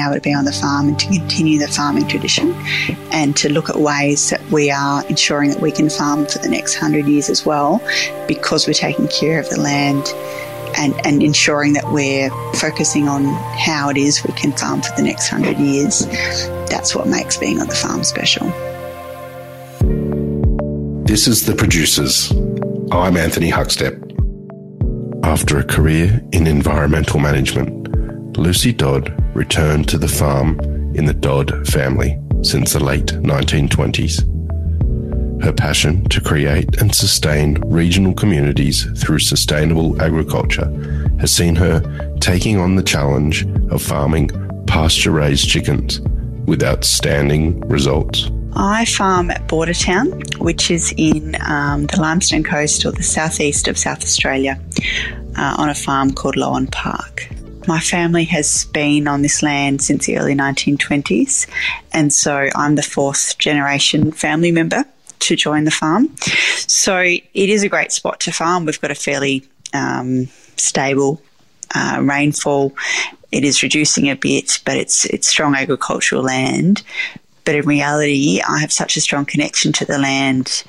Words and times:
able 0.00 0.14
to 0.14 0.20
be 0.20 0.32
on 0.32 0.44
the 0.44 0.52
farm 0.52 0.88
and 0.88 0.98
to 0.98 1.06
continue 1.06 1.58
the 1.58 1.68
farming 1.68 2.08
tradition 2.08 2.52
and 3.12 3.36
to 3.36 3.52
look 3.52 3.68
at 3.68 3.76
ways 3.76 4.30
that 4.30 4.42
we 4.50 4.70
are 4.70 5.06
ensuring 5.06 5.50
that 5.50 5.60
we 5.60 5.70
can 5.70 5.88
farm 5.88 6.26
for 6.26 6.38
the 6.38 6.48
next 6.48 6.74
hundred 6.74 7.06
years 7.06 7.28
as 7.28 7.46
well 7.46 7.80
because 8.26 8.66
we're 8.66 8.72
taking 8.72 9.08
care 9.08 9.38
of 9.38 9.48
the 9.50 9.60
land 9.60 10.12
and, 10.76 10.94
and 11.06 11.22
ensuring 11.22 11.72
that 11.74 11.90
we're 11.92 12.30
focusing 12.54 13.08
on 13.08 13.24
how 13.58 13.90
it 13.90 13.96
is 13.96 14.24
we 14.24 14.32
can 14.34 14.52
farm 14.52 14.82
for 14.82 14.94
the 14.96 15.02
next 15.02 15.28
hundred 15.28 15.58
years. 15.58 16.06
That's 16.68 16.94
what 16.94 17.06
makes 17.06 17.36
being 17.36 17.60
on 17.60 17.68
the 17.68 17.74
farm 17.74 18.04
special. 18.04 18.46
This 21.04 21.26
is 21.26 21.44
The 21.44 21.54
Producers. 21.54 22.30
I'm 22.92 23.16
Anthony 23.16 23.50
Huckstep. 23.50 24.06
After 25.24 25.58
a 25.58 25.64
career 25.64 26.22
in 26.32 26.46
environmental 26.46 27.20
management, 27.20 28.38
Lucy 28.38 28.72
Dodd 28.72 29.19
returned 29.34 29.88
to 29.88 29.98
the 29.98 30.08
farm 30.08 30.58
in 30.94 31.04
the 31.04 31.14
Dodd 31.14 31.66
family 31.68 32.18
since 32.42 32.72
the 32.72 32.82
late 32.82 33.06
1920s. 33.06 34.26
Her 35.42 35.52
passion 35.52 36.04
to 36.10 36.20
create 36.20 36.80
and 36.80 36.94
sustain 36.94 37.54
regional 37.66 38.12
communities 38.12 38.86
through 39.02 39.20
sustainable 39.20 40.00
agriculture 40.02 40.68
has 41.18 41.32
seen 41.32 41.56
her 41.56 41.80
taking 42.20 42.58
on 42.58 42.76
the 42.76 42.82
challenge 42.82 43.46
of 43.70 43.82
farming 43.82 44.30
pasture 44.66 45.12
raised 45.12 45.48
chickens 45.48 46.00
with 46.46 46.62
outstanding 46.62 47.60
results. 47.68 48.30
I 48.54 48.84
farm 48.84 49.30
at 49.30 49.46
Bordertown, 49.48 50.38
which 50.38 50.70
is 50.70 50.92
in 50.96 51.36
um, 51.46 51.86
the 51.86 52.00
Limestone 52.00 52.42
Coast 52.42 52.84
or 52.84 52.90
the 52.92 53.02
southeast 53.02 53.68
of 53.68 53.78
South 53.78 54.02
Australia, 54.02 54.60
uh, 55.36 55.54
on 55.56 55.68
a 55.68 55.74
farm 55.74 56.12
called 56.12 56.36
Lowan 56.36 56.66
Park. 56.66 57.28
My 57.70 57.78
family 57.78 58.24
has 58.24 58.64
been 58.64 59.06
on 59.06 59.22
this 59.22 59.44
land 59.44 59.80
since 59.80 60.06
the 60.06 60.18
early 60.18 60.34
1920s, 60.34 61.46
and 61.92 62.12
so 62.12 62.48
I'm 62.56 62.74
the 62.74 62.82
fourth 62.82 63.38
generation 63.38 64.10
family 64.10 64.50
member 64.50 64.84
to 65.20 65.36
join 65.36 65.62
the 65.62 65.70
farm. 65.70 66.08
So 66.66 66.98
it 66.98 67.22
is 67.32 67.62
a 67.62 67.68
great 67.68 67.92
spot 67.92 68.18
to 68.20 68.32
farm. 68.32 68.64
We've 68.64 68.80
got 68.80 68.90
a 68.90 68.96
fairly 68.96 69.44
um, 69.72 70.26
stable 70.56 71.22
uh, 71.72 72.00
rainfall. 72.02 72.74
It 73.30 73.44
is 73.44 73.62
reducing 73.62 74.10
a 74.10 74.16
bit, 74.16 74.58
but 74.64 74.76
it's 74.76 75.04
it's 75.04 75.28
strong 75.28 75.54
agricultural 75.54 76.24
land. 76.24 76.82
But 77.44 77.54
in 77.54 77.66
reality, 77.66 78.40
I 78.48 78.58
have 78.58 78.72
such 78.72 78.96
a 78.96 79.00
strong 79.00 79.26
connection 79.26 79.72
to 79.74 79.84
the 79.84 79.98
land. 79.98 80.64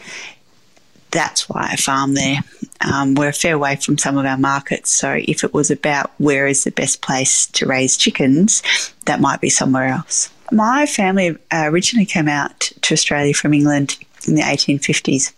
That's 1.10 1.50
why 1.50 1.70
I 1.72 1.78
farm 1.78 2.14
there. 2.14 2.42
Um, 2.84 3.16
we're 3.16 3.30
a 3.30 3.34
fair 3.34 3.58
way 3.58 3.76
from 3.76 3.98
some 3.98 4.18
of 4.18 4.26
our 4.26 4.38
markets, 4.38 4.90
so 4.90 5.20
if 5.20 5.44
it 5.44 5.54
was 5.54 5.72
about 5.72 6.12
where 6.18 6.48
is 6.48 6.64
the 6.64 6.72
best 6.72 7.02
place 7.02 7.48
to 7.48 7.66
raise 7.66 7.98
chickens, 7.98 8.64
that 9.06 9.20
might 9.20 9.42
be 9.42 9.50
somewhere 9.50 9.88
else. 9.88 10.30
My 10.52 10.86
family 10.86 11.38
uh, 11.52 11.66
originally 11.66 12.06
came 12.06 12.28
out 12.28 12.72
to 12.82 12.94
Australia 12.94 13.34
from 13.34 13.54
England 13.54 13.98
in 14.28 14.36
the 14.36 14.42
1850s 14.42 15.34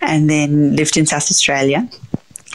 and 0.00 0.30
then 0.30 0.76
lived 0.76 0.96
in 0.96 1.06
South 1.06 1.30
Australia 1.30 1.88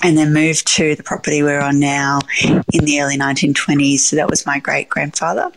and 0.02 0.18
then 0.18 0.34
moved 0.34 0.66
to 0.68 0.96
the 0.96 1.04
property 1.04 1.44
we're 1.44 1.60
on 1.60 1.80
now 1.80 2.20
in 2.42 2.86
the 2.86 3.02
early 3.02 3.18
1920s. 3.18 4.00
So 4.00 4.16
that 4.16 4.30
was 4.30 4.46
my 4.46 4.60
great 4.60 4.90
grandfather 4.90 5.52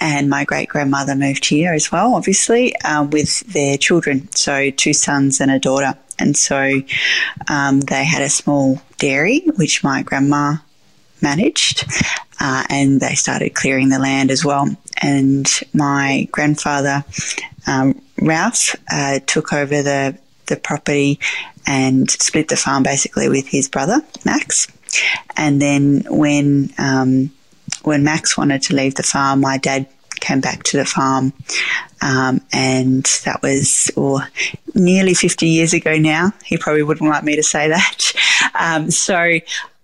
and 0.00 0.28
my 0.28 0.44
great 0.44 0.68
grandmother 0.68 1.14
moved 1.14 1.44
here 1.44 1.72
as 1.72 1.90
well, 1.90 2.14
obviously, 2.14 2.74
um, 2.82 3.10
with 3.10 3.40
their 3.52 3.76
children. 3.76 4.30
So, 4.32 4.70
two 4.70 4.92
sons 4.92 5.40
and 5.40 5.50
a 5.50 5.58
daughter. 5.58 5.94
And 6.18 6.36
so 6.36 6.80
um, 7.48 7.80
they 7.80 8.04
had 8.04 8.22
a 8.22 8.28
small 8.28 8.82
dairy, 8.98 9.40
which 9.56 9.84
my 9.84 10.02
grandma 10.02 10.56
managed, 11.22 11.84
uh, 12.40 12.64
and 12.68 13.00
they 13.00 13.14
started 13.14 13.54
clearing 13.54 13.88
the 13.88 13.98
land 13.98 14.30
as 14.30 14.44
well. 14.44 14.68
And 15.00 15.46
my 15.72 16.28
grandfather, 16.32 17.04
um, 17.66 18.00
Ralph, 18.20 18.74
uh, 18.90 19.20
took 19.26 19.52
over 19.52 19.82
the, 19.82 20.18
the 20.46 20.56
property 20.56 21.20
and 21.66 22.10
split 22.10 22.48
the 22.48 22.56
farm 22.56 22.82
basically 22.82 23.28
with 23.28 23.46
his 23.46 23.68
brother, 23.68 24.00
Max. 24.24 24.66
And 25.36 25.60
then 25.60 26.04
when 26.08 26.72
um, 26.78 27.30
when 27.82 28.04
Max 28.04 28.36
wanted 28.36 28.62
to 28.62 28.74
leave 28.74 28.94
the 28.94 29.02
farm, 29.02 29.40
my 29.40 29.58
dad 29.58 29.86
came 30.20 30.40
back 30.40 30.62
to 30.64 30.76
the 30.76 30.84
farm, 30.84 31.32
um, 32.02 32.40
and 32.52 33.04
that 33.24 33.40
was 33.42 33.90
or 33.96 34.20
nearly 34.74 35.14
50 35.14 35.46
years 35.46 35.72
ago 35.72 35.96
now. 35.96 36.32
He 36.44 36.56
probably 36.56 36.82
wouldn't 36.82 37.08
like 37.08 37.24
me 37.24 37.36
to 37.36 37.42
say 37.42 37.68
that. 37.68 38.12
Um, 38.54 38.90
so 38.90 39.40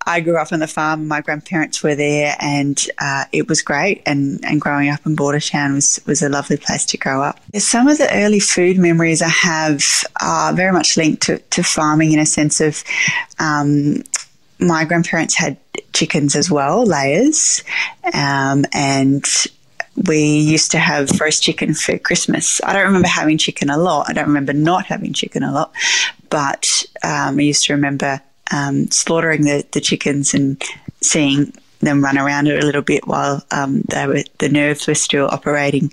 I 0.07 0.21
grew 0.21 0.37
up 0.37 0.53
on 0.53 0.61
the 0.61 0.67
farm. 0.67 1.09
My 1.09 1.21
grandparents 1.21 1.83
were 1.83 1.95
there, 1.95 2.37
and 2.39 2.79
uh, 2.99 3.25
it 3.33 3.49
was 3.49 3.63
great. 3.63 4.03
And, 4.05 4.45
and 4.45 4.61
growing 4.61 4.91
up 4.91 5.05
in 5.07 5.17
Bordertown 5.17 5.75
was 5.75 6.01
was 6.07 6.23
a 6.23 6.29
lovely 6.29 6.57
place 6.57 6.85
to 6.87 6.99
grow 6.99 7.23
up. 7.23 7.41
Some 7.57 7.89
of 7.89 7.99
the 7.99 8.13
early 8.13 8.41
food 8.41 8.79
memories 8.79 9.23
I 9.23 9.29
have 9.29 9.83
are 10.21 10.53
very 10.53 10.73
much 10.73 10.97
linked 10.97 11.23
to, 11.25 11.39
to 11.39 11.63
farming 11.63 12.13
in 12.13 12.19
a 12.19 12.27
sense 12.27 12.61
of. 12.61 12.83
Um, 13.39 14.03
my 14.61 14.85
grandparents 14.85 15.35
had 15.35 15.59
chickens 15.93 16.37
as 16.37 16.51
well, 16.51 16.85
layers, 16.87 17.63
um, 18.15 18.65
and 18.73 19.25
we 19.97 20.19
used 20.19 20.71
to 20.73 20.79
have 20.79 21.21
roast 21.21 21.43
chicken 21.43 21.75
for 21.75 21.99
Christmas. 21.99 22.61
I 22.65 22.73
don't 22.73 22.87
remember 22.87 23.09
having 23.09 23.39
chicken 23.39 23.71
a 23.71 23.79
lot. 23.79 24.09
I 24.09 24.13
don't 24.13 24.27
remember 24.27 24.53
not 24.53 24.87
having 24.87 25.13
chicken 25.13 25.43
a 25.43 25.53
lot, 25.53 25.73
but 26.31 26.85
um, 27.03 27.39
I 27.39 27.43
used 27.43 27.67
to 27.67 27.75
remember 27.75 28.21
um, 28.53 28.91
slaughtering 28.91 29.43
the, 29.43 29.65
the 29.73 29.81
chickens 29.81 30.35
and 30.35 30.63
seeing 31.01 31.53
them 31.81 32.03
run 32.03 32.19
around 32.19 32.49
a 32.49 32.61
little 32.61 32.83
bit 32.83 33.07
while 33.07 33.45
um, 33.51 33.83
they 33.83 34.07
were 34.07 34.23
the 34.39 34.49
nerves 34.49 34.87
were 34.87 34.95
still 34.95 35.27
operating. 35.27 35.93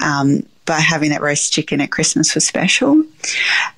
Um, 0.00 0.44
by 0.64 0.78
having 0.78 1.10
that 1.10 1.22
roast 1.22 1.52
chicken 1.52 1.80
at 1.80 1.90
Christmas 1.90 2.34
was 2.34 2.46
special. 2.46 3.04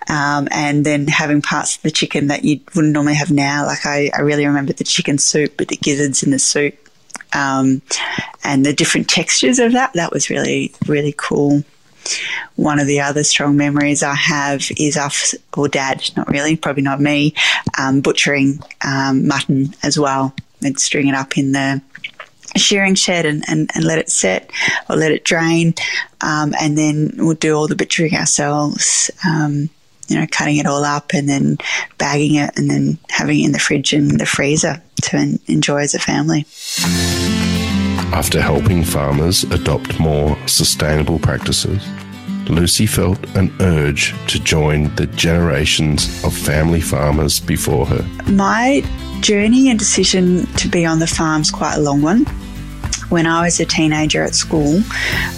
Um, 0.08 0.48
and 0.50 0.84
then 0.84 1.06
having 1.06 1.40
parts 1.40 1.76
of 1.76 1.82
the 1.82 1.90
chicken 1.90 2.26
that 2.26 2.44
you 2.44 2.60
wouldn't 2.74 2.92
normally 2.92 3.14
have 3.14 3.30
now. 3.30 3.66
Like 3.66 3.86
I, 3.86 4.10
I 4.14 4.20
really 4.20 4.46
remember 4.46 4.72
the 4.72 4.84
chicken 4.84 5.18
soup 5.18 5.58
with 5.58 5.68
the 5.68 5.76
gizzards 5.76 6.22
in 6.22 6.30
the 6.30 6.38
soup. 6.38 6.76
Um, 7.34 7.82
and 8.42 8.64
the 8.64 8.72
different 8.72 9.08
textures 9.08 9.58
of 9.58 9.72
that, 9.72 9.92
that 9.94 10.12
was 10.12 10.30
really, 10.30 10.72
really 10.86 11.14
cool. 11.16 11.64
One 12.56 12.78
of 12.78 12.86
the 12.86 13.00
other 13.00 13.24
strong 13.24 13.56
memories 13.56 14.02
I 14.02 14.14
have 14.14 14.62
is 14.78 14.96
us, 14.96 15.34
or 15.56 15.68
dad, 15.68 16.10
not 16.16 16.28
really, 16.28 16.56
probably 16.56 16.82
not 16.82 17.00
me, 17.00 17.34
um, 17.78 18.00
butchering 18.00 18.60
um, 18.86 19.26
mutton 19.26 19.74
as 19.82 19.98
well 19.98 20.34
and 20.62 20.78
string 20.78 21.08
it 21.08 21.14
up 21.14 21.36
in 21.36 21.52
the 21.52 21.80
shearing 22.56 22.94
shed 22.94 23.26
and, 23.26 23.44
and, 23.48 23.70
and 23.74 23.84
let 23.84 23.98
it 23.98 24.10
set 24.10 24.50
or 24.88 24.96
let 24.96 25.12
it 25.12 25.24
drain. 25.24 25.74
Um, 26.20 26.54
and 26.60 26.78
then 26.78 27.12
we'll 27.16 27.34
do 27.34 27.54
all 27.54 27.68
the 27.68 27.76
butchering 27.76 28.14
ourselves, 28.14 29.10
um, 29.26 29.70
you 30.08 30.18
know, 30.18 30.26
cutting 30.30 30.56
it 30.56 30.66
all 30.66 30.84
up 30.84 31.12
and 31.12 31.28
then 31.28 31.58
bagging 31.98 32.36
it 32.36 32.56
and 32.56 32.70
then 32.70 32.98
having 33.10 33.40
it 33.40 33.46
in 33.46 33.52
the 33.52 33.58
fridge 33.58 33.92
and 33.92 34.18
the 34.20 34.26
freezer 34.26 34.82
to 35.02 35.38
enjoy 35.46 35.78
as 35.78 35.94
a 35.94 35.98
family. 35.98 36.46
After 38.12 38.40
helping 38.40 38.84
farmers 38.84 39.44
adopt 39.44 39.98
more 39.98 40.36
sustainable 40.46 41.18
practices, 41.18 41.82
Lucy 42.48 42.86
felt 42.86 43.18
an 43.36 43.52
urge 43.60 44.14
to 44.28 44.38
join 44.38 44.94
the 44.96 45.06
generations 45.06 46.22
of 46.24 46.36
family 46.36 46.80
farmers 46.80 47.40
before 47.40 47.86
her. 47.86 48.02
My 48.30 48.82
journey 49.20 49.70
and 49.70 49.78
decision 49.78 50.46
to 50.56 50.68
be 50.68 50.84
on 50.84 50.98
the 50.98 51.06
farm 51.06 51.42
is 51.42 51.50
quite 51.50 51.74
a 51.76 51.80
long 51.80 52.02
one 52.02 52.26
when 53.08 53.26
I 53.26 53.42
was 53.44 53.60
a 53.60 53.64
teenager 53.64 54.22
at 54.22 54.34
school, 54.34 54.80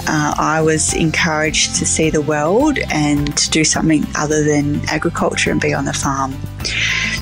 uh, 0.09 0.35
I 0.39 0.61
was 0.63 0.95
encouraged 0.95 1.77
to 1.77 1.87
see 1.87 2.11
the 2.11 2.23
world 2.23 2.79
and 2.91 3.37
to 3.37 3.51
do 3.51 3.65
something 3.65 4.07
other 4.17 4.45
than 4.45 4.85
agriculture 4.89 5.51
and 5.51 5.61
be 5.61 5.75
on 5.75 5.85
the 5.85 5.93
farm. 5.93 6.35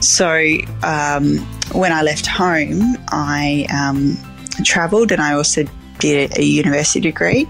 So 0.00 0.58
um, 0.82 1.38
when 1.72 1.92
I 1.92 2.02
left 2.02 2.26
home, 2.26 2.96
I 3.08 3.66
um, 3.72 4.16
travelled 4.64 5.12
and 5.12 5.20
I 5.20 5.34
also 5.34 5.64
did 5.98 6.36
a 6.36 6.44
university 6.44 7.00
degree. 7.00 7.48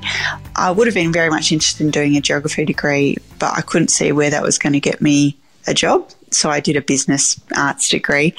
I 0.56 0.70
would 0.70 0.86
have 0.86 0.94
been 0.94 1.12
very 1.12 1.30
much 1.30 1.50
interested 1.50 1.84
in 1.84 1.90
doing 1.90 2.16
a 2.16 2.20
geography 2.20 2.64
degree, 2.64 3.16
but 3.38 3.52
I 3.52 3.62
couldn't 3.62 3.88
see 3.88 4.12
where 4.12 4.30
that 4.30 4.42
was 4.42 4.58
going 4.58 4.74
to 4.74 4.80
get 4.80 5.00
me 5.00 5.36
a 5.66 5.74
job 5.74 6.10
so 6.34 6.50
I 6.50 6.60
did 6.60 6.76
a 6.76 6.82
business 6.82 7.40
arts 7.56 7.88
degree, 7.88 8.34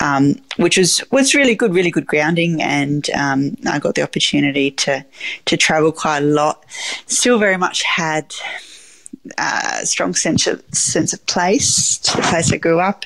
um, 0.00 0.36
which 0.56 0.76
was 0.76 1.02
was 1.10 1.34
really 1.34 1.54
good, 1.54 1.74
really 1.74 1.90
good 1.90 2.06
grounding, 2.06 2.62
and 2.62 3.08
um, 3.10 3.56
I 3.66 3.78
got 3.78 3.94
the 3.94 4.02
opportunity 4.02 4.70
to 4.72 5.04
to 5.44 5.56
travel 5.56 5.92
quite 5.92 6.18
a 6.18 6.26
lot. 6.26 6.64
Still, 7.06 7.38
very 7.38 7.56
much 7.56 7.82
had 7.82 8.34
uh, 9.38 9.78
a 9.82 9.86
strong 9.86 10.14
sense 10.14 10.46
of 10.46 10.62
sense 10.72 11.12
of 11.12 11.24
place 11.26 11.98
to 11.98 12.16
the 12.16 12.22
place 12.22 12.52
I 12.52 12.56
grew 12.56 12.80
up, 12.80 13.04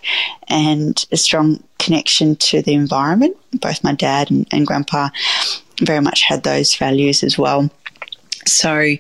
and 0.49 1.05
a 1.13 1.17
strong 1.17 1.63
connection 1.79 2.37
to 2.37 2.63
the 2.63 2.75
environment. 2.75 3.37
Both 3.61 3.85
my 3.85 3.95
dad 3.95 4.31
and, 4.31 4.47
and 4.53 4.67
grandpa 4.67 5.11
very 5.83 6.01
much 6.01 6.23
had 6.23 6.43
those 6.43 6.75
values 6.75 7.23
as 7.23 7.39
well. 7.39 7.71
So 8.47 8.97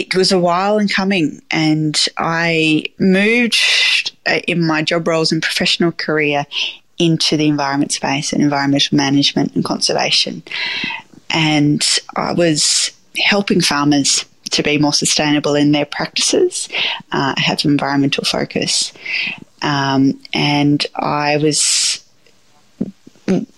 it 0.00 0.14
was 0.14 0.32
a 0.32 0.38
while 0.38 0.78
in 0.78 0.88
coming, 0.88 1.40
and 1.50 1.96
I 2.18 2.84
moved 2.98 4.12
uh, 4.26 4.40
in 4.48 4.66
my 4.66 4.82
job 4.82 5.06
roles 5.06 5.32
and 5.32 5.42
professional 5.42 5.92
career 5.92 6.46
into 6.98 7.36
the 7.36 7.48
environment 7.48 7.92
space 7.92 8.32
and 8.32 8.42
environmental 8.42 8.96
management 8.96 9.54
and 9.54 9.64
conservation. 9.64 10.42
and 11.30 11.84
I 12.16 12.32
was 12.32 12.92
helping 13.16 13.60
farmers 13.60 14.24
to 14.50 14.62
be 14.62 14.78
more 14.78 14.92
sustainable 14.92 15.54
in 15.54 15.72
their 15.72 15.86
practices, 15.86 16.68
uh, 17.12 17.34
have 17.36 17.64
environmental 17.64 18.24
focus. 18.24 18.92
Um, 19.62 20.20
and 20.32 20.84
I 20.94 21.38
was 21.38 22.03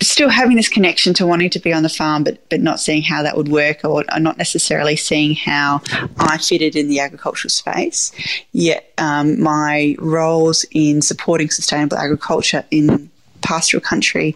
still 0.01 0.29
having 0.29 0.57
this 0.57 0.69
connection 0.69 1.13
to 1.15 1.27
wanting 1.27 1.51
to 1.51 1.59
be 1.59 1.73
on 1.73 1.83
the 1.83 1.89
farm, 1.89 2.25
but 2.25 2.49
but 2.49 2.61
not 2.61 2.81
seeing 2.81 3.03
how 3.03 3.23
that 3.23 3.37
would 3.37 3.49
work, 3.49 3.85
or, 3.85 4.05
or 4.13 4.21
not 4.21 4.39
necessarily 4.39 4.97
seeing 4.97 5.35
how 5.35 5.81
I 6.19 6.39
fitted 6.39 6.77
in 6.77 6.89
the 6.89 7.01
agricultural 7.01 7.51
space. 7.51 8.13
Yet 8.53 8.93
um, 8.99 9.41
my 9.41 9.97
roles 9.99 10.65
in 10.71 11.03
supporting 11.03 11.51
sustainable 11.51 11.97
agriculture 11.97 12.65
in 12.71 13.11
pastoral 13.43 13.81
country 13.81 14.35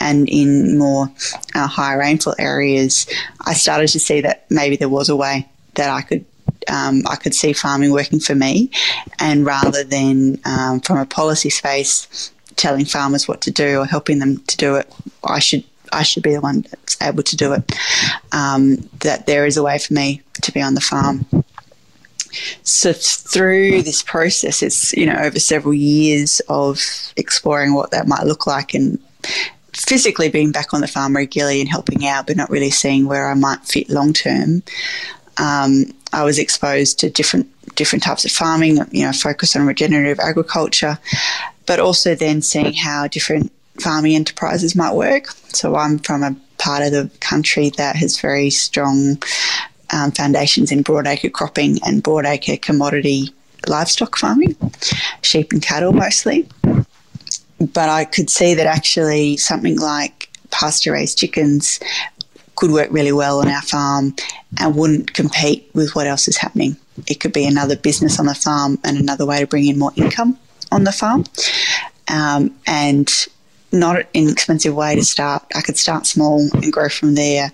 and 0.00 0.28
in 0.28 0.78
more 0.78 1.10
uh, 1.54 1.66
higher 1.66 1.98
rainfall 1.98 2.34
areas, 2.38 3.06
I 3.40 3.54
started 3.54 3.88
to 3.88 4.00
see 4.00 4.20
that 4.20 4.44
maybe 4.50 4.76
there 4.76 4.88
was 4.88 5.08
a 5.08 5.16
way 5.16 5.48
that 5.74 5.88
I 5.90 6.02
could 6.02 6.24
um, 6.68 7.02
I 7.08 7.16
could 7.16 7.34
see 7.34 7.52
farming 7.52 7.92
working 7.92 8.20
for 8.20 8.34
me, 8.34 8.70
and 9.18 9.44
rather 9.44 9.84
than 9.84 10.38
um, 10.44 10.80
from 10.80 10.98
a 10.98 11.06
policy 11.06 11.50
space 11.50 12.30
telling 12.60 12.84
farmers 12.84 13.26
what 13.26 13.40
to 13.42 13.50
do 13.50 13.80
or 13.80 13.86
helping 13.86 14.18
them 14.18 14.36
to 14.46 14.56
do 14.56 14.76
it, 14.76 14.92
I 15.24 15.38
should 15.38 15.64
I 15.92 16.04
should 16.04 16.22
be 16.22 16.34
the 16.34 16.40
one 16.40 16.62
that's 16.70 17.00
able 17.02 17.24
to 17.24 17.36
do 17.36 17.52
it. 17.52 17.72
Um, 18.30 18.88
that 19.00 19.26
there 19.26 19.44
is 19.46 19.56
a 19.56 19.62
way 19.62 19.78
for 19.78 19.94
me 19.94 20.22
to 20.42 20.52
be 20.52 20.62
on 20.62 20.74
the 20.74 20.80
farm. 20.80 21.26
So 22.62 22.92
through 22.92 23.82
this 23.82 24.02
process, 24.02 24.62
it's 24.62 24.92
you 24.92 25.06
know 25.06 25.16
over 25.16 25.40
several 25.40 25.74
years 25.74 26.40
of 26.48 26.78
exploring 27.16 27.74
what 27.74 27.90
that 27.90 28.06
might 28.06 28.24
look 28.24 28.46
like 28.46 28.74
and 28.74 28.98
physically 29.72 30.28
being 30.28 30.52
back 30.52 30.72
on 30.74 30.80
the 30.80 30.86
farm 30.86 31.16
regularly 31.16 31.60
and 31.60 31.68
helping 31.68 32.06
out, 32.06 32.26
but 32.26 32.36
not 32.36 32.50
really 32.50 32.70
seeing 32.70 33.06
where 33.06 33.28
I 33.28 33.34
might 33.34 33.64
fit 33.64 33.88
long 33.88 34.12
term. 34.12 34.62
Um, 35.38 35.94
I 36.12 36.24
was 36.24 36.38
exposed 36.38 37.00
to 37.00 37.10
different 37.10 37.48
different 37.74 38.02
types 38.02 38.24
of 38.24 38.30
farming, 38.30 38.78
you 38.90 39.04
know, 39.04 39.12
focus 39.12 39.56
on 39.56 39.66
regenerative 39.66 40.20
agriculture, 40.20 40.98
but 41.66 41.80
also 41.80 42.14
then 42.14 42.42
seeing 42.42 42.72
how 42.72 43.06
different 43.06 43.52
farming 43.80 44.14
enterprises 44.14 44.76
might 44.76 44.94
work. 44.94 45.28
So 45.48 45.76
I'm 45.76 45.98
from 45.98 46.22
a 46.22 46.36
part 46.58 46.82
of 46.82 46.92
the 46.92 47.10
country 47.20 47.70
that 47.70 47.96
has 47.96 48.20
very 48.20 48.50
strong 48.50 49.22
um, 49.92 50.12
foundations 50.12 50.70
in 50.70 50.84
broadacre 50.84 51.32
cropping 51.32 51.78
and 51.84 52.02
broadacre 52.02 52.60
commodity 52.60 53.28
livestock 53.66 54.16
farming, 54.16 54.56
sheep 55.22 55.52
and 55.52 55.62
cattle 55.62 55.92
mostly. 55.92 56.48
But 57.58 57.88
I 57.88 58.04
could 58.04 58.30
see 58.30 58.54
that 58.54 58.66
actually 58.66 59.36
something 59.36 59.78
like 59.78 60.30
pasture 60.50 60.92
raised 60.92 61.18
chickens 61.18 61.80
could 62.56 62.70
work 62.70 62.88
really 62.90 63.12
well 63.12 63.40
on 63.40 63.48
our 63.48 63.62
farm 63.62 64.14
and 64.58 64.74
wouldn't 64.74 65.14
compete 65.14 65.70
with 65.74 65.94
what 65.94 66.06
else 66.06 66.28
is 66.28 66.36
happening. 66.36 66.76
It 67.06 67.20
could 67.20 67.32
be 67.32 67.46
another 67.46 67.76
business 67.76 68.18
on 68.18 68.26
the 68.26 68.34
farm 68.34 68.78
and 68.84 68.98
another 68.98 69.24
way 69.24 69.40
to 69.40 69.46
bring 69.46 69.66
in 69.66 69.78
more 69.78 69.92
income 69.96 70.38
on 70.72 70.84
the 70.84 70.92
farm. 70.92 71.24
Um, 72.08 72.56
and 72.66 73.08
not 73.72 73.96
an 73.96 74.06
inexpensive 74.14 74.74
way 74.74 74.96
to 74.96 75.04
start. 75.04 75.44
I 75.54 75.60
could 75.60 75.78
start 75.78 76.06
small 76.06 76.48
and 76.52 76.72
grow 76.72 76.88
from 76.88 77.14
there. 77.14 77.52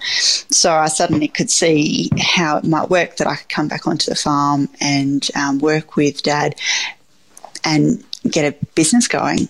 So 0.51 0.73
I 0.73 0.89
suddenly 0.89 1.29
could 1.29 1.51
see 1.51 2.11
how 2.19 2.59
it 2.59 2.65
might 2.65 2.89
work 2.89 3.17
that 3.17 3.27
I 3.27 3.37
could 3.37 3.49
come 3.49 3.69
back 3.69 3.87
onto 3.87 4.11
the 4.11 4.17
farm 4.17 4.69
and 4.81 5.29
um, 5.35 5.59
work 5.59 5.97
with 5.97 6.23
dad 6.23 6.55
and 7.65 8.03
get 8.31 8.51
a 8.51 8.67
business 8.75 9.09
going. 9.09 9.49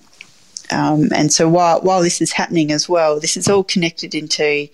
Um, 0.73 1.11
and 1.15 1.33
so 1.33 1.49
while, 1.49 1.81
while 1.83 2.03
this 2.03 2.21
is 2.21 2.33
happening 2.33 2.73
as 2.73 2.89
well, 2.89 3.21
this 3.21 3.37
is 3.37 3.49
all 3.49 3.62
connected 3.62 4.15
into 4.15 4.69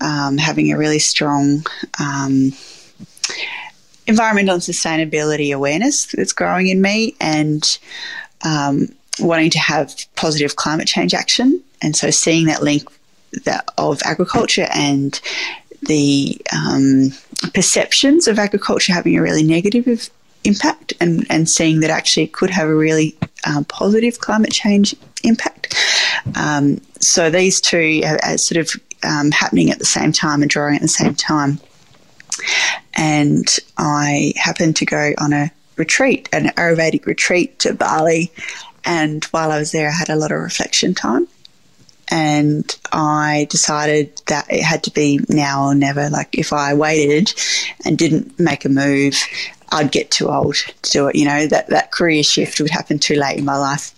um, 0.00 0.36
having 0.36 0.70
a 0.72 0.76
really 0.76 0.98
strong 0.98 1.64
um, 1.98 2.52
environmental 4.06 4.54
and 4.54 4.62
sustainability 4.62 5.54
awareness 5.54 6.06
that's 6.06 6.32
growing 6.32 6.66
in 6.66 6.82
me 6.82 7.14
and 7.20 7.78
um, 8.44 8.88
wanting 9.20 9.50
to 9.50 9.58
have 9.58 9.94
positive 10.16 10.56
climate 10.56 10.88
change 10.88 11.14
action. 11.14 11.62
And 11.80 11.96
so 11.96 12.10
seeing 12.10 12.46
that 12.46 12.62
link 12.62 12.88
that 13.44 13.64
of 13.78 14.00
agriculture 14.04 14.68
and 14.74 15.20
the 15.82 16.40
um, 16.54 17.12
perceptions 17.54 18.28
of 18.28 18.38
agriculture 18.38 18.92
having 18.92 19.16
a 19.16 19.22
really 19.22 19.42
negative 19.42 20.10
impact 20.44 20.92
and, 21.00 21.26
and 21.30 21.48
seeing 21.48 21.80
that 21.80 21.90
actually 21.90 22.24
it 22.24 22.32
could 22.32 22.50
have 22.50 22.68
a 22.68 22.74
really 22.74 23.16
uh, 23.44 23.62
positive 23.68 24.20
climate 24.20 24.52
change 24.52 24.94
impact. 25.24 25.74
Um, 26.36 26.80
so 27.00 27.30
these 27.30 27.60
two 27.60 28.02
are, 28.04 28.18
are 28.22 28.38
sort 28.38 28.58
of 28.58 28.80
um, 29.02 29.30
happening 29.30 29.70
at 29.70 29.78
the 29.78 29.84
same 29.84 30.12
time 30.12 30.42
and 30.42 30.50
drawing 30.50 30.76
at 30.76 30.82
the 30.82 30.88
same 30.88 31.14
time. 31.14 31.58
And 32.94 33.46
I 33.78 34.34
happened 34.36 34.76
to 34.76 34.86
go 34.86 35.12
on 35.18 35.32
a 35.32 35.50
retreat, 35.76 36.28
an 36.32 36.46
Ayurvedic 36.56 37.06
retreat 37.06 37.58
to 37.60 37.74
Bali. 37.74 38.30
And 38.84 39.24
while 39.26 39.50
I 39.50 39.58
was 39.58 39.72
there, 39.72 39.88
I 39.88 39.92
had 39.92 40.10
a 40.10 40.16
lot 40.16 40.32
of 40.32 40.40
reflection 40.40 40.94
time. 40.94 41.28
And 42.10 42.76
I 42.92 43.46
decided 43.48 44.20
that 44.26 44.46
it 44.50 44.62
had 44.62 44.82
to 44.84 44.90
be 44.90 45.20
now 45.28 45.66
or 45.66 45.74
never. 45.74 46.10
Like, 46.10 46.36
if 46.36 46.52
I 46.52 46.74
waited 46.74 47.32
and 47.84 47.96
didn't 47.96 48.38
make 48.38 48.64
a 48.64 48.68
move, 48.68 49.16
I'd 49.70 49.92
get 49.92 50.10
too 50.10 50.28
old 50.28 50.56
to 50.82 50.90
do 50.90 51.08
it. 51.08 51.16
You 51.16 51.24
know, 51.24 51.46
that, 51.46 51.68
that 51.68 51.90
career 51.90 52.22
shift 52.22 52.60
would 52.60 52.70
happen 52.70 52.98
too 52.98 53.14
late 53.14 53.38
in 53.38 53.44
my 53.44 53.56
life. 53.56 53.94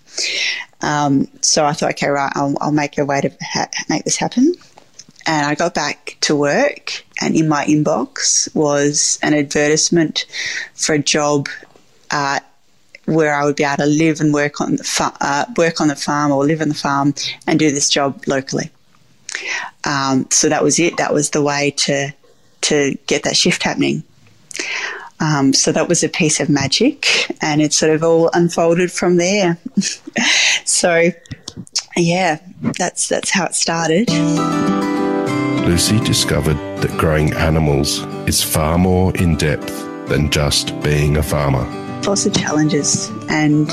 Um, 0.81 1.27
so 1.41 1.65
I 1.65 1.73
thought, 1.73 1.91
okay, 1.91 2.07
right, 2.07 2.31
I'll, 2.35 2.55
I'll 2.61 2.71
make 2.71 2.97
a 2.97 3.05
way 3.05 3.19
to 3.21 3.31
ha- 3.41 3.69
make 3.89 4.05
this 4.05 4.17
happen. 4.17 4.53
And 5.27 5.45
I 5.47 5.55
got 5.55 5.73
back 5.73 6.17
to 6.21 6.35
work, 6.35 7.03
and 7.21 7.35
in 7.35 7.47
my 7.47 7.65
inbox 7.65 8.53
was 8.55 9.17
an 9.23 9.33
advertisement 9.33 10.25
for 10.75 10.93
a 10.93 10.99
job 10.99 11.47
uh, 12.11 12.39
where 13.05 13.33
I 13.33 13.45
would 13.45 13.55
be 13.55 13.63
able 13.63 13.77
to 13.77 13.85
live 13.85 14.19
and 14.19 14.33
work 14.33 14.61
on 14.61 14.75
the 14.75 14.83
fa- 14.83 15.17
uh, 15.21 15.45
work 15.57 15.81
on 15.81 15.87
the 15.87 15.95
farm 15.95 16.31
or 16.31 16.45
live 16.45 16.61
on 16.61 16.69
the 16.69 16.75
farm 16.75 17.13
and 17.47 17.57
do 17.57 17.71
this 17.71 17.89
job 17.89 18.23
locally. 18.27 18.69
Um, 19.83 20.27
so 20.31 20.49
that 20.49 20.63
was 20.63 20.79
it. 20.79 20.97
That 20.97 21.13
was 21.13 21.31
the 21.31 21.41
way 21.41 21.71
to 21.77 22.13
to 22.61 22.97
get 23.07 23.23
that 23.23 23.35
shift 23.35 23.63
happening. 23.63 24.03
Um, 25.19 25.53
so 25.53 25.71
that 25.71 25.87
was 25.87 26.03
a 26.03 26.09
piece 26.09 26.39
of 26.39 26.49
magic, 26.49 27.07
and 27.41 27.61
it 27.61 27.73
sort 27.73 27.91
of 27.93 28.03
all 28.03 28.29
unfolded 28.33 28.91
from 28.91 29.17
there. 29.17 29.57
so, 30.65 31.09
yeah, 31.95 32.39
that's 32.77 33.07
that's 33.07 33.31
how 33.31 33.45
it 33.45 33.55
started. 33.55 34.09
Lucy 35.75 35.99
discovered 35.99 36.55
that 36.77 36.97
growing 36.97 37.33
animals 37.33 37.99
is 38.29 38.41
far 38.41 38.77
more 38.77 39.13
in 39.17 39.35
depth 39.35 39.67
than 40.07 40.31
just 40.31 40.67
being 40.79 41.17
a 41.17 41.21
farmer. 41.21 41.65
Lots 42.03 42.25
of 42.25 42.33
challenges, 42.33 43.09
and 43.27 43.69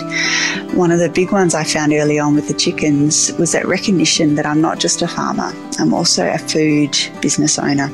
one 0.76 0.90
of 0.90 0.98
the 0.98 1.08
big 1.08 1.30
ones 1.30 1.54
I 1.54 1.62
found 1.62 1.92
early 1.92 2.18
on 2.18 2.34
with 2.34 2.48
the 2.48 2.54
chickens 2.54 3.32
was 3.34 3.52
that 3.52 3.68
recognition 3.68 4.34
that 4.34 4.44
I'm 4.44 4.60
not 4.60 4.80
just 4.80 5.00
a 5.00 5.06
farmer, 5.06 5.52
I'm 5.78 5.94
also 5.94 6.28
a 6.28 6.38
food 6.38 6.98
business 7.20 7.56
owner. 7.56 7.84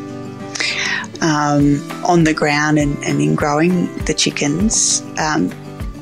Um, 1.21 1.87
on 2.03 2.25
the 2.25 2.33
ground 2.33 2.79
and, 2.79 2.97
and, 3.05 3.21
in 3.21 3.35
growing 3.35 3.95
the 4.07 4.15
chickens, 4.15 5.03
um, 5.19 5.51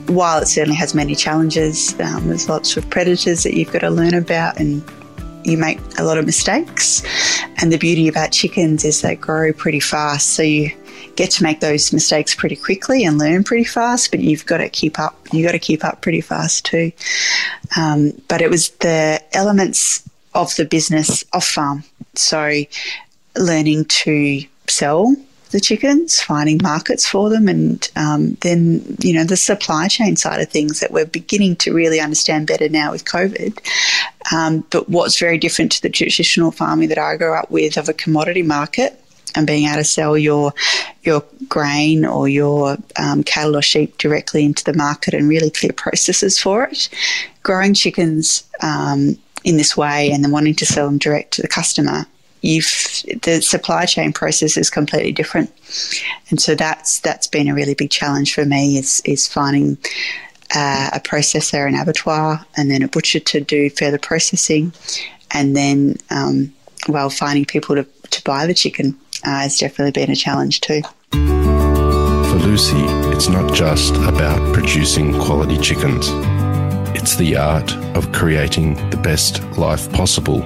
while 0.06 0.40
it 0.40 0.46
certainly 0.46 0.76
has 0.76 0.94
many 0.94 1.16
challenges, 1.16 1.98
um, 1.98 2.28
there's 2.28 2.48
lots 2.48 2.76
of 2.76 2.88
predators 2.88 3.42
that 3.42 3.54
you've 3.54 3.72
got 3.72 3.80
to 3.80 3.90
learn 3.90 4.14
about 4.14 4.60
and 4.60 4.84
you 5.46 5.56
make 5.56 5.78
a 5.98 6.04
lot 6.04 6.18
of 6.18 6.26
mistakes. 6.26 7.02
And 7.58 7.72
the 7.72 7.78
beauty 7.78 8.08
about 8.08 8.32
chickens 8.32 8.84
is 8.84 9.00
they 9.00 9.14
grow 9.14 9.52
pretty 9.52 9.80
fast. 9.80 10.30
So 10.30 10.42
you 10.42 10.70
get 11.14 11.30
to 11.32 11.42
make 11.42 11.60
those 11.60 11.92
mistakes 11.92 12.34
pretty 12.34 12.56
quickly 12.56 13.04
and 13.04 13.18
learn 13.18 13.44
pretty 13.44 13.64
fast, 13.64 14.10
but 14.10 14.20
you've 14.20 14.44
got 14.44 14.58
to 14.58 14.68
keep 14.68 14.98
up. 14.98 15.16
You've 15.32 15.46
got 15.46 15.52
to 15.52 15.58
keep 15.58 15.84
up 15.84 16.02
pretty 16.02 16.20
fast 16.20 16.66
too. 16.66 16.92
Um, 17.76 18.12
but 18.28 18.42
it 18.42 18.50
was 18.50 18.70
the 18.80 19.22
elements 19.32 20.08
of 20.34 20.54
the 20.56 20.64
business 20.64 21.24
off 21.32 21.46
farm. 21.46 21.84
So 22.14 22.62
learning 23.36 23.86
to 23.86 24.42
sell 24.68 25.14
the 25.50 25.60
chickens, 25.60 26.20
finding 26.20 26.58
markets 26.62 27.06
for 27.06 27.30
them, 27.30 27.48
and 27.48 27.88
um, 27.96 28.34
then 28.40 28.96
you 29.00 29.14
know 29.14 29.24
the 29.24 29.36
supply 29.36 29.88
chain 29.88 30.16
side 30.16 30.40
of 30.40 30.48
things 30.48 30.80
that 30.80 30.90
we're 30.90 31.06
beginning 31.06 31.56
to 31.56 31.72
really 31.72 32.00
understand 32.00 32.46
better 32.46 32.68
now 32.68 32.90
with 32.90 33.04
COVID. 33.04 33.58
Um, 34.34 34.64
but 34.70 34.88
what's 34.88 35.18
very 35.18 35.38
different 35.38 35.72
to 35.72 35.82
the 35.82 35.90
traditional 35.90 36.50
farming 36.50 36.88
that 36.88 36.98
I 36.98 37.16
grew 37.16 37.34
up 37.34 37.50
with 37.50 37.76
of 37.76 37.88
a 37.88 37.92
commodity 37.92 38.42
market 38.42 39.00
and 39.36 39.46
being 39.46 39.66
able 39.66 39.76
to 39.76 39.84
sell 39.84 40.18
your 40.18 40.52
your 41.02 41.22
grain 41.48 42.04
or 42.04 42.28
your 42.28 42.76
um, 42.96 43.22
cattle 43.22 43.56
or 43.56 43.62
sheep 43.62 43.98
directly 43.98 44.44
into 44.44 44.64
the 44.64 44.74
market 44.74 45.14
and 45.14 45.28
really 45.28 45.50
clear 45.50 45.72
processes 45.72 46.38
for 46.38 46.64
it. 46.64 46.88
Growing 47.42 47.74
chickens 47.74 48.42
um, 48.62 49.16
in 49.44 49.56
this 49.56 49.76
way 49.76 50.10
and 50.10 50.24
then 50.24 50.32
wanting 50.32 50.56
to 50.56 50.66
sell 50.66 50.86
them 50.86 50.98
direct 50.98 51.34
to 51.34 51.42
the 51.42 51.48
customer 51.48 52.06
you've 52.46 53.22
the 53.22 53.40
supply 53.42 53.84
chain 53.84 54.12
process 54.12 54.56
is 54.56 54.70
completely 54.70 55.12
different, 55.12 55.52
and 56.30 56.40
so 56.40 56.54
that's 56.54 57.00
that's 57.00 57.26
been 57.26 57.48
a 57.48 57.54
really 57.54 57.74
big 57.74 57.90
challenge 57.90 58.34
for 58.34 58.44
me 58.44 58.78
is 58.78 59.02
is 59.04 59.26
finding 59.26 59.76
uh, 60.54 60.90
a 60.92 61.00
processor, 61.00 61.66
an 61.66 61.74
abattoir, 61.74 62.44
and 62.56 62.70
then 62.70 62.82
a 62.82 62.88
butcher 62.88 63.20
to 63.20 63.40
do 63.40 63.68
further 63.70 63.98
processing, 63.98 64.72
and 65.32 65.56
then 65.56 65.96
um, 66.10 66.52
well 66.88 67.10
finding 67.10 67.44
people 67.44 67.74
to 67.74 67.84
to 68.10 68.22
buy 68.24 68.46
the 68.46 68.54
chicken 68.54 68.96
uh, 69.24 69.40
has 69.40 69.58
definitely 69.58 69.92
been 69.92 70.10
a 70.10 70.16
challenge 70.16 70.60
too. 70.60 70.82
For 71.10 72.38
Lucy, 72.42 72.84
it's 73.12 73.28
not 73.28 73.52
just 73.52 73.96
about 73.96 74.54
producing 74.54 75.18
quality 75.20 75.58
chickens. 75.58 76.08
It's 76.96 77.16
the 77.16 77.36
art 77.36 77.74
of 77.96 78.12
creating 78.12 78.74
the 78.90 78.96
best 78.96 79.42
life 79.58 79.90
possible 79.92 80.40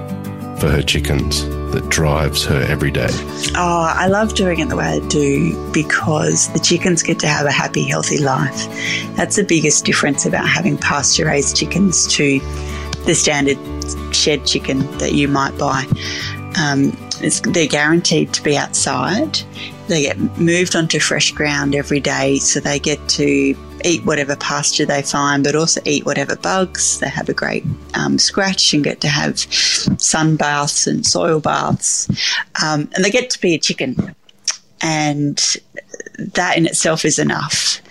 for 0.57 0.69
her 0.69 0.81
chickens 0.81 1.45
that 1.71 1.89
drives 1.89 2.45
her 2.45 2.61
every 2.61 2.91
day. 2.91 3.09
Oh, 3.55 3.93
I 3.95 4.07
love 4.07 4.33
doing 4.35 4.59
it 4.59 4.69
the 4.69 4.75
way 4.75 4.85
I 4.85 4.99
do 5.07 5.71
because 5.71 6.51
the 6.53 6.59
chickens 6.59 7.03
get 7.03 7.19
to 7.19 7.27
have 7.27 7.45
a 7.45 7.51
happy, 7.51 7.83
healthy 7.83 8.17
life. 8.17 8.67
That's 9.15 9.35
the 9.35 9.43
biggest 9.43 9.85
difference 9.85 10.25
about 10.25 10.47
having 10.47 10.77
pasture 10.77 11.25
raised 11.25 11.55
chickens 11.55 12.07
to 12.07 12.39
the 13.05 13.15
standard 13.15 13.57
shed 14.13 14.45
chicken 14.45 14.79
that 14.97 15.13
you 15.13 15.27
might 15.27 15.57
buy. 15.57 15.85
Um, 16.57 16.91
they're 17.53 17.67
guaranteed 17.67 18.33
to 18.33 18.43
be 18.43 18.57
outside. 18.57 19.39
They 19.87 20.03
get 20.03 20.17
moved 20.37 20.75
onto 20.75 20.99
fresh 20.99 21.31
ground 21.31 21.75
every 21.75 21.99
day, 21.99 22.37
so 22.37 22.59
they 22.59 22.79
get 22.79 23.05
to 23.09 23.55
eat 23.83 24.05
whatever 24.05 24.35
pasture 24.35 24.85
they 24.85 25.01
find, 25.01 25.43
but 25.43 25.55
also 25.55 25.81
eat 25.85 26.05
whatever 26.05 26.35
bugs. 26.35 26.99
They 26.99 27.09
have 27.09 27.29
a 27.29 27.33
great 27.33 27.63
um, 27.93 28.19
scratch 28.19 28.73
and 28.73 28.83
get 28.83 29.01
to 29.01 29.07
have 29.07 29.39
sun 29.39 30.35
baths 30.35 30.87
and 30.87 31.05
soil 31.05 31.39
baths, 31.39 32.07
um, 32.63 32.89
and 32.95 33.03
they 33.03 33.11
get 33.11 33.29
to 33.31 33.41
be 33.41 33.53
a 33.53 33.59
chicken. 33.59 34.15
And 34.81 35.37
that 36.17 36.57
in 36.57 36.65
itself 36.65 37.05
is 37.05 37.19
enough. 37.19 37.81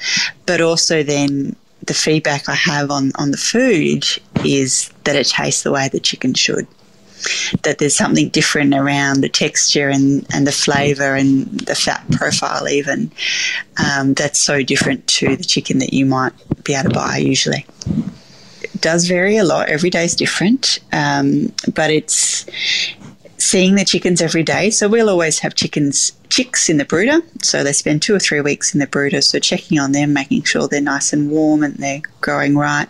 But 0.47 0.61
also, 0.61 1.03
then 1.03 1.55
the 1.87 1.95
feedback 1.95 2.49
I 2.49 2.55
have 2.55 2.91
on, 2.91 3.13
on 3.17 3.31
the 3.31 3.37
food 3.37 4.05
is 4.45 4.91
that 5.05 5.17
it 5.17 5.29
tastes 5.29 5.63
the 5.63 5.73
way 5.73 5.89
the 5.89 6.01
chicken 6.01 6.35
should 6.35 6.67
that 7.63 7.79
there's 7.79 7.97
something 7.97 8.29
different 8.29 8.75
around 8.75 9.21
the 9.21 9.29
texture 9.29 9.89
and, 9.89 10.27
and 10.33 10.47
the 10.47 10.53
flavour 10.53 11.15
and 11.15 11.47
the 11.61 11.75
fat 11.75 12.05
profile, 12.13 12.69
even. 12.69 13.11
Um, 13.77 14.15
that's 14.15 14.41
so 14.41 14.63
different 14.63 15.07
to 15.09 15.37
the 15.37 15.45
chicken 15.45 15.79
that 15.79 15.93
you 15.93 16.07
might 16.07 16.33
be 16.65 16.75
able 16.75 16.91
to 16.91 16.95
buy 16.95 17.19
usually. 17.19 17.67
It 18.63 18.81
does 18.81 19.07
vary 19.07 19.37
a 19.37 19.45
lot. 19.45 19.69
Every 19.69 19.91
day 19.91 20.05
is 20.05 20.15
different, 20.15 20.79
um, 20.93 21.53
but 21.75 21.91
it's 21.91 22.47
seeing 23.39 23.75
the 23.75 23.85
chickens 23.85 24.21
every 24.21 24.43
day. 24.43 24.71
So 24.71 24.89
we'll 24.89 25.09
always 25.09 25.39
have 25.41 25.55
chickens 25.55 26.13
chicks 26.29 26.69
in 26.69 26.77
the 26.77 26.85
brooder. 26.85 27.21
So 27.43 27.65
they 27.65 27.73
spend 27.73 28.03
two 28.03 28.15
or 28.15 28.19
three 28.19 28.41
weeks 28.41 28.75
in 28.75 28.81
the 28.81 28.87
brooder. 28.87 29.21
So 29.21 29.39
checking 29.39 29.79
on 29.79 29.93
them, 29.93 30.13
making 30.13 30.45
sure 30.45 30.69
they're 30.69 30.81
nice 30.81 31.13
and 31.13 31.31
warm 31.31 31.63
and 31.63 31.75
they're 31.77 32.03
growing 32.21 32.57
right. 32.57 32.89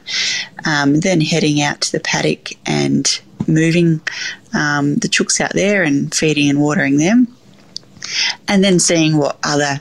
Um, 0.66 1.00
then 1.00 1.20
heading 1.20 1.62
out 1.62 1.80
to 1.82 1.92
the 1.92 2.00
paddock 2.00 2.50
and 2.66 3.20
moving 3.46 4.00
um, 4.54 4.96
the 4.96 5.08
chooks 5.08 5.40
out 5.40 5.52
there 5.52 5.82
and 5.82 6.14
feeding 6.14 6.50
and 6.50 6.60
watering 6.60 6.98
them, 6.98 7.28
and 8.48 8.62
then 8.64 8.78
seeing 8.78 9.16
what 9.16 9.38
other 9.42 9.80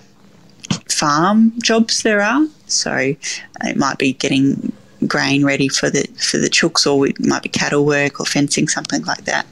farm 0.87 1.53
jobs 1.61 2.03
there 2.03 2.21
are. 2.21 2.47
So 2.67 3.15
it 3.63 3.77
might 3.77 3.97
be 3.97 4.13
getting 4.13 4.71
grain 5.07 5.45
ready 5.45 5.69
for 5.69 5.89
the 5.89 6.03
for 6.17 6.37
the 6.37 6.49
chooks, 6.49 6.85
or 6.85 7.07
it 7.07 7.19
might 7.19 7.43
be 7.43 7.49
cattle 7.49 7.85
work 7.85 8.19
or 8.19 8.25
fencing, 8.25 8.67
something 8.67 9.03
like 9.05 9.25
that. 9.25 9.45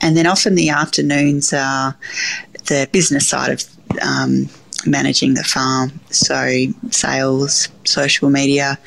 And 0.00 0.16
then 0.16 0.26
often 0.26 0.54
the 0.54 0.70
afternoons 0.70 1.52
are 1.52 1.96
the 2.66 2.88
business 2.92 3.28
side 3.28 3.50
of 3.50 3.64
um, 4.02 4.48
managing 4.86 5.34
the 5.34 5.44
farm. 5.44 6.00
So 6.10 6.66
sales, 6.90 7.68
social 7.84 8.30
media, 8.30 8.78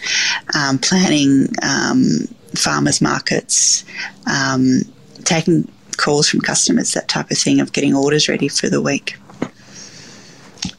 um, 0.56 0.78
planning 0.78 1.48
um, 1.62 2.28
farmers 2.56 3.02
markets, 3.02 3.84
um, 4.28 4.82
taking 5.24 5.68
calls 5.98 6.30
from 6.30 6.42
customers, 6.42 6.94
that 6.94 7.08
type 7.08 7.32
of 7.32 7.38
thing 7.38 7.60
of 7.60 7.74
getting 7.74 7.96
orders 7.96 8.28
ready 8.28 8.48
for 8.48 8.70
the 8.70 8.82
week. 8.82 9.16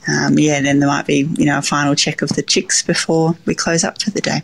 Um, 0.09 0.39
yeah, 0.39 0.61
then 0.61 0.81
there 0.81 0.89
might 0.89 1.07
be 1.07 1.29
you 1.37 1.45
know 1.45 1.59
a 1.59 1.63
final 1.63 1.95
check 1.95 2.23
of 2.23 2.31
the 2.31 2.43
chicks 2.43 2.83
before 2.83 3.37
we 3.47 3.55
close 3.55 3.85
up 3.85 4.03
for 4.03 4.11
the 4.11 4.21
day. 4.21 4.43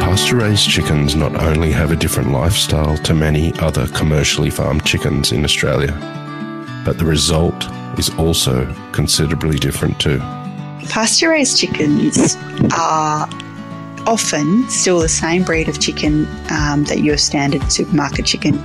Pasture 0.00 0.36
raised 0.36 0.68
chickens 0.68 1.16
not 1.16 1.34
only 1.42 1.72
have 1.72 1.90
a 1.90 1.96
different 1.96 2.30
lifestyle 2.30 2.96
to 2.98 3.14
many 3.14 3.52
other 3.58 3.86
commercially 3.88 4.50
farmed 4.50 4.84
chickens 4.84 5.32
in 5.32 5.44
Australia, 5.44 5.92
but 6.84 6.98
the 6.98 7.04
result 7.04 7.64
is 7.98 8.10
also 8.18 8.72
considerably 8.92 9.58
different 9.58 9.98
too. 9.98 10.18
Pasture 10.88 11.30
raised 11.30 11.58
chickens 11.58 12.36
are 12.76 13.28
often 14.06 14.68
still 14.68 14.98
the 15.00 15.08
same 15.08 15.42
breed 15.42 15.68
of 15.68 15.80
chicken 15.80 16.26
um, 16.50 16.84
that 16.84 17.00
your 17.02 17.16
standard 17.16 17.62
supermarket 17.70 18.26
chicken 18.26 18.62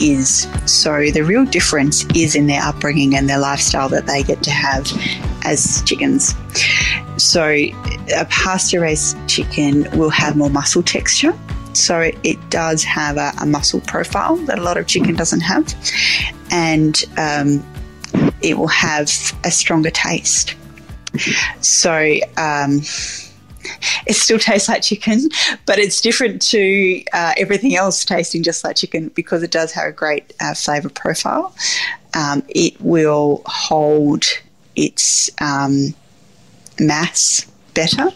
is. 0.00 0.46
So 0.66 1.10
the 1.10 1.22
real 1.22 1.44
difference 1.44 2.04
is 2.14 2.34
in 2.34 2.46
their 2.46 2.62
upbringing 2.62 3.14
and 3.14 3.28
their 3.28 3.38
lifestyle 3.38 3.88
that 3.90 4.06
they 4.06 4.22
get 4.22 4.42
to 4.44 4.50
have 4.50 4.86
as 5.44 5.82
chickens. 5.84 6.34
So 7.16 7.42
a 7.44 8.24
pasture 8.30 8.80
raised 8.80 9.16
chicken 9.28 9.88
will 9.98 10.10
have 10.10 10.36
more 10.36 10.50
muscle 10.50 10.82
texture. 10.82 11.36
So 11.72 12.10
it 12.22 12.50
does 12.50 12.82
have 12.84 13.16
a, 13.16 13.32
a 13.40 13.46
muscle 13.46 13.80
profile 13.80 14.36
that 14.46 14.58
a 14.58 14.62
lot 14.62 14.76
of 14.76 14.86
chicken 14.86 15.14
doesn't 15.14 15.42
have, 15.42 15.74
and 16.50 17.04
um, 17.16 17.64
it 18.40 18.58
will 18.58 18.68
have 18.68 19.08
a 19.44 19.50
stronger 19.50 19.90
taste. 19.90 20.56
So 21.60 22.16
um, 22.36 22.80
it 24.06 24.14
still 24.14 24.38
tastes 24.38 24.68
like 24.68 24.82
chicken, 24.82 25.28
but 25.66 25.78
it's 25.78 26.00
different 26.00 26.42
to 26.42 27.02
uh, 27.12 27.32
everything 27.36 27.76
else 27.76 28.04
tasting 28.04 28.42
just 28.42 28.64
like 28.64 28.76
chicken 28.76 29.08
because 29.14 29.42
it 29.42 29.50
does 29.50 29.72
have 29.72 29.88
a 29.88 29.92
great 29.92 30.32
uh, 30.40 30.54
flavour 30.54 30.88
profile. 30.88 31.54
Um, 32.14 32.42
it 32.48 32.80
will 32.80 33.42
hold 33.46 34.24
its 34.76 35.30
um, 35.40 35.94
mass 36.80 37.50
better. 37.74 38.10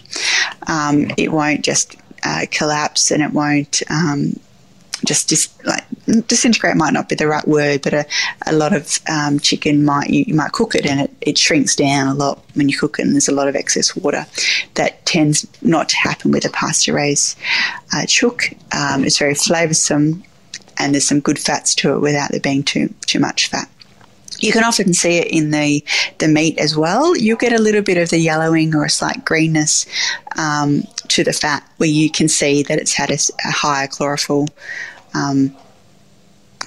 Um, 0.67 1.11
it 1.17 1.33
won't 1.33 1.65
just 1.65 1.97
uh, 2.25 2.47
collapse 2.51 3.11
and 3.11 3.23
it 3.23 3.33
won't 3.33 3.83
um, 3.91 4.39
just 5.05 5.29
dis- 5.29 5.53
like 5.65 5.85
disintegrate 6.21 6.76
might 6.76 6.92
not 6.92 7.09
be 7.09 7.14
the 7.14 7.26
right 7.26 7.47
word, 7.47 7.83
but 7.83 7.95
a, 7.95 8.07
a 8.47 8.52
lot 8.52 8.75
of 8.75 8.99
um, 9.11 9.38
chicken 9.38 9.85
might 9.85 10.11
you, 10.11 10.25
you, 10.26 10.35
might 10.35 10.52
cook 10.52 10.75
it 10.75 10.87
and 10.87 11.00
it, 11.00 11.11
it 11.21 11.38
shrinks 11.38 11.75
down 11.75 12.09
a 12.09 12.14
lot 12.14 12.45
when 12.54 12.69
you 12.69 12.76
cook 12.76 12.99
it, 12.99 13.02
and 13.02 13.14
there's 13.14 13.28
a 13.28 13.35
lot 13.35 13.49
of 13.49 13.57
excess 13.57 13.97
water. 13.97 14.26
That 14.75 15.04
tends 15.07 15.47
not 15.62 15.88
to 15.90 15.97
happen 15.97 16.31
with 16.31 16.45
a 16.45 16.50
pasture 16.50 16.95
raised 16.95 17.38
uh, 17.92 18.07
chook. 18.07 18.50
Um, 18.73 19.04
it's 19.04 19.19
very 19.19 19.35
flavoursome, 19.35 20.23
and 20.78 20.95
there's 20.95 21.09
some 21.09 21.21
good 21.21 21.38
fats 21.38 21.75
to 21.76 21.95
it 21.95 22.00
without 22.00 22.31
there 22.31 22.40
being 22.40 22.62
too 22.62 22.92
too 23.07 23.19
much 23.19 23.49
fat. 23.49 23.69
You 24.42 24.50
can 24.50 24.64
often 24.64 24.92
see 24.92 25.19
it 25.19 25.28
in 25.28 25.52
the, 25.52 25.85
the 26.19 26.26
meat 26.26 26.59
as 26.59 26.76
well. 26.76 27.16
You'll 27.16 27.37
get 27.37 27.52
a 27.52 27.62
little 27.62 27.83
bit 27.83 27.97
of 27.97 28.11
the 28.11 28.19
yellowing 28.19 28.75
or 28.75 28.85
a 28.85 28.90
slight 28.90 29.25
greenness 29.25 29.87
um, 30.37 30.83
to 31.09 31.23
the 31.23 31.33
fat 31.33 31.62
where 31.76 31.88
you 31.88 32.11
can 32.11 32.28
see 32.28 32.64
that 32.64 32.78
it's 32.78 32.95
had 32.95 33.11
a, 33.11 33.19
a 33.45 33.52
higher 33.52 33.87
chlorophyll 33.87 34.49
um, 35.14 35.57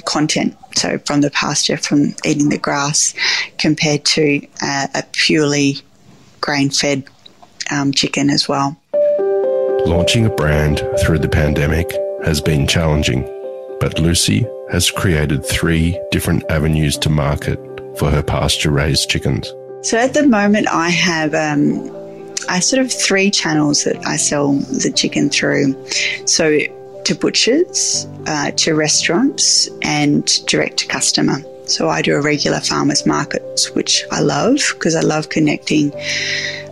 content. 0.05 0.55
So 0.75 0.97
from 0.99 1.21
the 1.21 1.31
pasture, 1.31 1.77
from 1.77 2.15
eating 2.25 2.49
the 2.49 2.57
grass, 2.57 3.13
compared 3.57 4.05
to 4.05 4.45
uh, 4.61 4.87
a 4.93 5.03
purely 5.11 5.77
grain-fed 6.41 7.03
um, 7.71 7.91
chicken 7.91 8.29
as 8.29 8.47
well. 8.47 8.77
Launching 9.85 10.25
a 10.25 10.29
brand 10.29 10.81
through 10.99 11.19
the 11.19 11.29
pandemic 11.29 11.91
has 12.23 12.41
been 12.41 12.67
challenging, 12.67 13.23
but 13.79 13.99
Lucy 13.99 14.45
has 14.71 14.89
created 14.91 15.45
three 15.45 15.99
different 16.11 16.43
avenues 16.49 16.97
to 16.97 17.09
market 17.09 17.59
for 17.97 18.09
her 18.09 18.23
pasture-raised 18.23 19.09
chickens. 19.09 19.53
So 19.83 19.97
at 19.97 20.13
the 20.13 20.27
moment, 20.27 20.67
I 20.67 20.89
have 20.89 21.33
um, 21.35 21.91
I 22.49 22.59
sort 22.59 22.83
of 22.83 22.91
three 22.91 23.31
channels 23.31 23.83
that 23.83 24.05
I 24.05 24.17
sell 24.17 24.53
the 24.53 24.91
chicken 24.91 25.29
through. 25.29 25.75
So 26.25 26.59
to 27.05 27.15
butchers, 27.15 28.07
uh, 28.27 28.51
to 28.51 28.75
restaurants, 28.75 29.69
and 29.81 30.25
direct 30.47 30.77
to 30.77 30.87
customer. 30.87 31.37
So 31.65 31.89
I 31.89 32.01
do 32.01 32.15
a 32.15 32.21
regular 32.21 32.59
farmers 32.59 33.05
markets, 33.05 33.71
which 33.71 34.03
I 34.11 34.21
love 34.21 34.59
because 34.73 34.95
I 34.95 35.01
love 35.01 35.29
connecting 35.29 35.91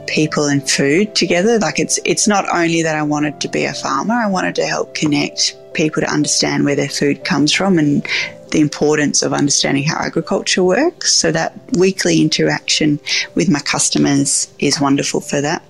people 0.08 0.46
and 0.46 0.70
food 0.70 1.16
together. 1.16 1.58
Like 1.60 1.80
it's 1.80 2.00
it's 2.06 2.28
not 2.28 2.46
only 2.54 2.84
that 2.84 2.96
I 2.96 3.04
wanted 3.04 3.42
to 3.42 3.48
be 3.48 3.66
a 3.66 3.74
farmer, 3.74 4.14
I 4.14 4.28
wanted 4.28 4.56
to 4.56 4.66
help 4.66 4.94
connect 4.94 5.58
people 5.74 6.02
to 6.02 6.12
understand 6.12 6.66
where 6.66 6.76
their 6.76 6.90
food 6.90 7.26
comes 7.26 7.52
from 7.52 7.80
and 7.80 8.08
the 8.52 8.60
importance 8.60 9.24
of 9.24 9.34
understanding 9.34 9.84
how 9.84 9.98
agriculture 9.98 10.64
works. 10.64 11.14
So 11.14 11.32
that 11.32 11.54
weekly 11.78 12.22
interaction 12.22 13.00
with 13.34 13.50
my 13.50 13.60
customers 13.60 14.54
is 14.60 14.80
wonderful 14.80 15.22
for 15.22 15.42
that. 15.42 15.64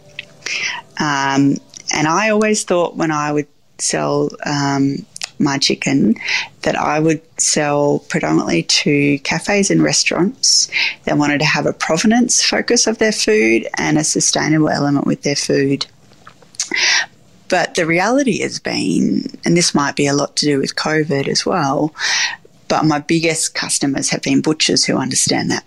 Um, 1.00 1.56
and 1.94 2.08
I 2.08 2.30
always 2.30 2.66
thought 2.66 2.98
when 2.98 3.12
I 3.12 3.32
would 3.32 3.48
sell 3.78 4.30
um, 4.46 5.06
my 5.40 5.58
chicken 5.58 6.16
that 6.62 6.76
I 6.76 7.00
would 7.00 7.22
sell 7.40 8.00
predominantly 8.10 8.64
to 8.64 9.20
cafes 9.20 9.70
and 9.70 9.84
restaurants 9.84 10.70
that 11.06 11.18
wanted 11.18 11.40
to 11.40 11.46
have 11.46 11.66
a 11.66 11.74
provenance 11.74 12.44
focus 12.44 12.88
of 12.88 12.98
their 12.98 13.12
food 13.12 13.68
and 13.78 13.98
a 13.98 14.04
sustainable 14.04 14.70
element 14.70 15.06
with 15.06 15.24
their 15.24 15.36
food. 15.36 15.86
But 17.50 17.76
the 17.76 17.86
reality 17.86 18.42
has 18.42 18.60
been, 18.60 19.26
and 19.46 19.56
this 19.56 19.76
might 19.76 19.96
be 19.96 20.08
a 20.08 20.14
lot 20.14 20.36
to 20.38 20.46
do 20.46 20.60
with 20.60 20.76
COVID 20.76 21.28
as 21.28 21.46
well, 21.46 21.94
but 22.68 22.86
my 22.86 23.00
biggest 23.00 23.54
customers 23.54 24.10
have 24.10 24.24
been 24.24 24.42
butchers 24.42 24.86
who 24.86 24.98
understand 24.98 25.52
that. 25.52 25.66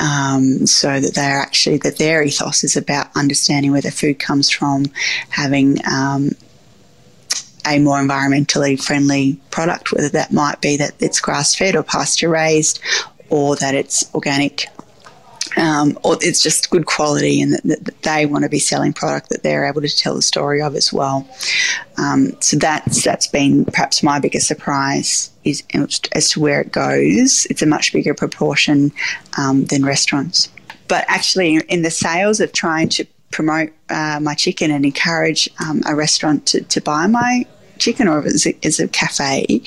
Um, 0.00 0.66
so 0.66 1.00
that 1.00 1.14
they're 1.14 1.40
actually 1.40 1.78
that 1.78 1.98
their 1.98 2.22
ethos 2.22 2.64
is 2.64 2.76
about 2.76 3.16
understanding 3.16 3.72
where 3.72 3.80
the 3.80 3.90
food 3.90 4.18
comes 4.18 4.50
from, 4.50 4.86
having 5.30 5.78
um, 5.90 6.30
a 7.68 7.78
more 7.78 7.98
environmentally 7.98 8.82
friendly 8.82 9.40
product, 9.50 9.92
whether 9.92 10.08
that 10.10 10.32
might 10.32 10.60
be 10.60 10.76
that 10.76 10.92
it's 11.00 11.20
grass 11.20 11.54
fed 11.54 11.76
or 11.76 11.82
pasture 11.82 12.28
raised, 12.28 12.80
or 13.30 13.56
that 13.56 13.74
it's 13.74 14.12
organic 14.14 14.66
um, 15.56 15.98
or 16.04 16.16
it's 16.20 16.42
just 16.42 16.70
good 16.70 16.86
quality 16.86 17.40
and 17.40 17.52
that, 17.52 17.84
that, 17.84 18.02
they 18.02 18.26
want 18.26 18.44
to 18.44 18.48
be 18.48 18.58
selling 18.58 18.92
product 18.92 19.28
that 19.30 19.42
they're 19.42 19.66
able 19.66 19.80
to 19.80 19.88
tell 19.88 20.14
the 20.14 20.22
story 20.22 20.62
of 20.62 20.76
as 20.76 20.92
well. 20.92 21.28
Um, 21.96 22.40
so 22.40 22.56
that's 22.56 23.02
that's 23.02 23.26
been 23.26 23.64
perhaps 23.64 24.02
my 24.02 24.18
biggest 24.20 24.46
surprise 24.46 25.30
is 25.44 25.62
as 26.12 26.30
to 26.30 26.40
where 26.40 26.60
it 26.60 26.70
goes. 26.70 27.46
It's 27.50 27.62
a 27.62 27.66
much 27.66 27.92
bigger 27.92 28.14
proportion 28.14 28.92
um, 29.36 29.64
than 29.64 29.84
restaurants. 29.84 30.48
But 30.86 31.04
actually, 31.08 31.56
in 31.68 31.82
the 31.82 31.90
sales 31.90 32.40
of 32.40 32.52
trying 32.52 32.88
to 32.90 33.04
promote 33.30 33.70
uh, 33.90 34.20
my 34.22 34.34
chicken 34.34 34.70
and 34.70 34.84
encourage 34.84 35.48
um, 35.60 35.82
a 35.86 35.94
restaurant 35.94 36.46
to, 36.46 36.62
to 36.62 36.80
buy 36.80 37.06
my 37.06 37.46
chicken 37.78 38.08
or 38.08 38.24
if 38.24 38.56
it's 38.62 38.80
a, 38.80 38.84
a 38.84 38.88
cafe, 38.88 39.62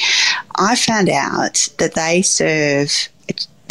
I 0.55 0.75
found 0.75 1.09
out 1.09 1.69
that 1.77 1.95
they 1.95 2.21
serve 2.21 3.09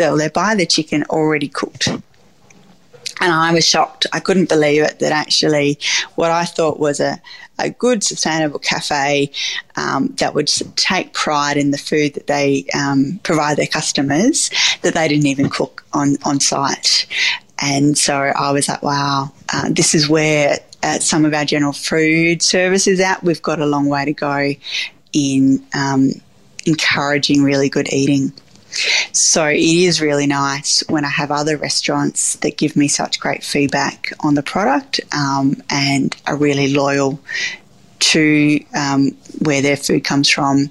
they 0.09 0.29
buy 0.29 0.55
the 0.55 0.67
chicken 0.67 1.05
already 1.05 1.49
cooked. 1.49 1.89
And 1.89 3.33
I 3.33 3.53
was 3.53 3.67
shocked. 3.67 4.07
I 4.15 4.21
couldn't 4.21 4.49
believe 4.49 4.83
it 4.83 4.99
that 5.01 5.13
actually 5.13 5.79
what 6.15 6.31
I 6.31 6.47
thought 6.47 6.81
was 6.81 7.01
a, 7.01 7.21
a 7.59 7.69
good, 7.69 8.03
sustainable 8.03 8.59
cafe 8.59 9.31
um, 9.77 10.15
that 10.19 10.35
would 10.35 10.49
take 10.77 11.13
pride 11.13 11.59
in 11.59 11.71
the 11.71 11.77
food 11.77 12.15
that 12.15 12.29
they 12.29 12.65
um, 12.73 13.21
provide 13.23 13.59
their 13.59 13.67
customers, 13.67 14.51
that 14.81 14.95
they 14.95 15.07
didn't 15.07 15.27
even 15.27 15.51
cook 15.51 15.85
on, 15.93 16.17
on 16.25 16.41
site. 16.41 17.07
And 17.59 17.99
so 17.99 18.15
I 18.15 18.53
was 18.53 18.69
like, 18.69 18.83
wow, 18.83 19.31
uh, 19.53 19.69
this 19.71 19.95
is 19.95 20.09
where 20.09 20.57
uh, 20.83 20.99
some 20.99 21.25
of 21.25 21.35
our 21.35 21.45
general 21.45 21.73
food 21.73 22.43
services 22.43 23.01
out. 23.01 23.23
We've 23.23 23.43
got 23.43 23.61
a 23.61 23.67
long 23.67 23.89
way 23.89 24.05
to 24.05 24.13
go 24.13 24.55
in 25.13 25.65
um, 25.75 26.11
encouraging 26.67 27.43
really 27.43 27.69
good 27.69 27.93
eating. 27.93 28.33
So 29.13 29.47
it 29.47 29.59
is 29.59 30.01
really 30.01 30.27
nice 30.27 30.83
when 30.89 31.05
I 31.05 31.09
have 31.09 31.31
other 31.31 31.57
restaurants 31.57 32.37
that 32.37 32.57
give 32.57 32.77
me 32.77 32.87
such 32.89 33.19
great 33.19 33.43
feedback 33.43 34.13
on 34.21 34.35
the 34.35 34.43
product 34.43 35.01
um, 35.13 35.61
and 35.71 36.15
are 36.27 36.37
really 36.37 36.73
loyal 36.73 37.19
to 37.99 38.61
um, 38.75 39.11
where 39.41 39.61
their 39.61 39.77
food 39.77 40.05
comes 40.05 40.29
from. 40.29 40.71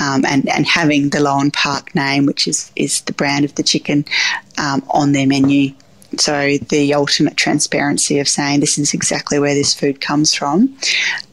Um, 0.00 0.24
and, 0.24 0.48
and 0.48 0.66
having 0.66 1.10
the 1.10 1.20
Lowan 1.20 1.52
Park 1.52 1.94
name, 1.94 2.26
which 2.26 2.48
is, 2.48 2.72
is 2.74 3.02
the 3.02 3.12
brand 3.12 3.44
of 3.44 3.54
the 3.54 3.62
chicken, 3.62 4.04
um, 4.58 4.84
on 4.88 5.12
their 5.12 5.26
menu. 5.26 5.72
So 6.20 6.58
the 6.68 6.94
ultimate 6.94 7.36
transparency 7.36 8.18
of 8.18 8.28
saying 8.28 8.60
this 8.60 8.78
is 8.78 8.94
exactly 8.94 9.38
where 9.38 9.54
this 9.54 9.74
food 9.74 10.00
comes 10.00 10.34
from, 10.34 10.76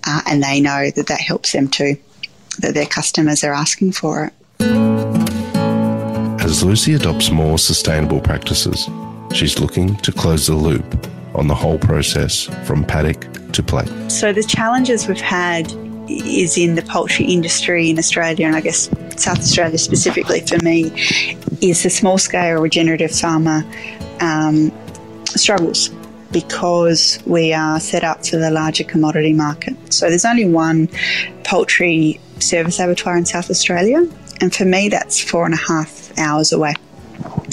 uh, 0.06 0.22
and 0.26 0.44
they 0.44 0.60
know 0.62 0.92
that 0.92 1.08
that 1.08 1.22
helps 1.22 1.52
them 1.52 1.68
too, 1.68 1.98
that 2.60 2.74
their 2.74 2.86
customers 2.86 3.44
are 3.44 3.54
asking 3.54 3.94
for 3.94 4.26
it. 4.26 4.34
As 6.42 6.64
Lucy 6.64 6.94
adopts 6.94 7.32
more 7.32 7.58
sustainable 7.58 8.20
practices, 8.20 8.90
she's 9.34 9.60
looking 9.60 9.96
to 9.98 10.12
close 10.12 10.48
the 10.48 10.56
loop 10.56 11.08
on 11.34 11.48
the 11.48 11.56
whole 11.56 11.80
process 11.80 12.44
from 12.66 12.84
paddock 12.84 13.26
to 13.54 13.64
plate. 13.64 13.90
So, 14.12 14.34
the 14.34 14.44
challenges 14.44 15.08
we've 15.08 15.22
had 15.22 15.72
is 16.10 16.58
in 16.58 16.76
the 16.76 16.82
poultry 16.82 17.26
industry 17.26 17.90
in 17.90 17.98
Australia, 17.98 18.48
and 18.48 18.56
I 18.56 18.62
guess 18.62 18.90
South 19.18 19.40
Australia 19.40 19.78
specifically 19.78 20.42
for 20.42 20.58
me, 20.64 20.90
is 21.62 21.84
the 21.84 21.90
small 21.90 22.18
scale 22.18 22.60
regenerative 22.60 23.12
farmer 23.12 23.64
um, 24.20 24.72
struggles 25.26 25.90
because 26.32 27.20
we 27.26 27.54
are 27.54 27.80
set 27.80 28.04
up 28.04 28.26
for 28.26 28.38
the 28.38 28.50
larger 28.50 28.84
commodity 28.84 29.34
market. 29.34 29.76
So 29.94 30.10
there's 30.10 30.26
only 30.26 30.46
one 30.46 30.90
poultry 31.44 32.20
service 32.40 32.80
abattoir 32.80 33.18
in 33.18 33.26
South 33.26 33.50
Australia, 33.50 34.08
and 34.40 34.54
for 34.54 34.66
me, 34.66 34.90
that's 34.90 35.22
four 35.22 35.46
and 35.46 35.54
a 35.54 35.58
half 35.58 36.18
hours 36.18 36.52
away. 36.52 36.74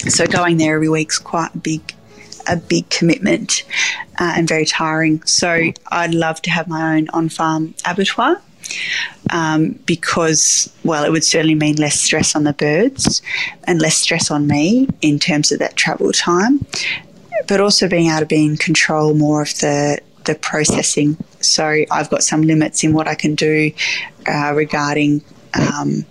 So 0.07 0.25
going 0.25 0.57
there 0.57 0.75
every 0.75 0.89
week 0.89 1.11
is 1.11 1.19
quite 1.19 1.53
a 1.53 1.57
big, 1.57 1.93
a 2.47 2.55
big 2.55 2.89
commitment 2.89 3.63
uh, 4.19 4.33
and 4.37 4.47
very 4.47 4.65
tiring. 4.65 5.21
So 5.23 5.71
I'd 5.91 6.13
love 6.13 6.41
to 6.43 6.49
have 6.49 6.67
my 6.67 6.95
own 6.95 7.09
on-farm 7.09 7.75
abattoir. 7.85 8.41
Um, 9.31 9.79
because, 9.85 10.73
well, 10.83 11.03
it 11.03 11.11
would 11.11 11.23
certainly 11.23 11.55
mean 11.55 11.75
less 11.75 11.99
stress 11.99 12.35
on 12.35 12.45
the 12.45 12.53
birds 12.53 13.21
and 13.65 13.81
less 13.81 13.95
stress 13.95 14.31
on 14.31 14.47
me 14.47 14.87
in 15.01 15.19
terms 15.19 15.51
of 15.51 15.59
that 15.59 15.75
travel 15.75 16.11
time, 16.11 16.65
but 17.47 17.61
also 17.61 17.87
being 17.87 18.07
able 18.07 18.21
to 18.21 18.25
be 18.25 18.43
in 18.43 18.57
control 18.57 19.13
more 19.13 19.41
of 19.41 19.49
the 19.59 19.99
the 20.25 20.35
processing. 20.35 21.17
So 21.41 21.85
I've 21.89 22.09
got 22.09 22.23
some 22.23 22.41
limits 22.41 22.83
in 22.83 22.93
what 22.93 23.07
I 23.07 23.15
can 23.15 23.35
do 23.35 23.71
uh, 24.27 24.53
regarding 24.53 25.23
um, 25.53 26.05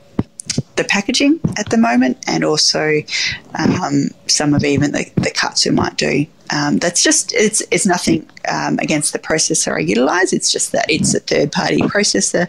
the 0.79 0.85
packaging 0.85 1.41
at 1.59 1.69
the 1.69 1.77
moment 1.77 2.17
and 2.27 2.45
also 2.45 3.03
um, 3.55 4.09
some 4.27 4.55
of 4.55 4.64
even 4.64 4.93
the, 4.93 5.11
the 5.17 5.31
cuts 5.31 5.67
we 5.67 5.73
might 5.73 5.97
do. 5.97 6.25
Um, 6.51 6.79
that's 6.79 7.03
just 7.03 7.35
it's 7.35 7.61
it's 7.71 7.85
nothing 7.85 8.27
um, 8.51 8.79
against 8.79 9.12
the 9.12 9.19
processor 9.19 9.77
I 9.77 9.81
utilise. 9.81 10.33
It's 10.33 10.51
just 10.51 10.73
that 10.73 10.87
it's 10.88 11.14
a 11.14 11.21
third 11.21 11.53
party 11.53 11.77
processor, 11.77 12.49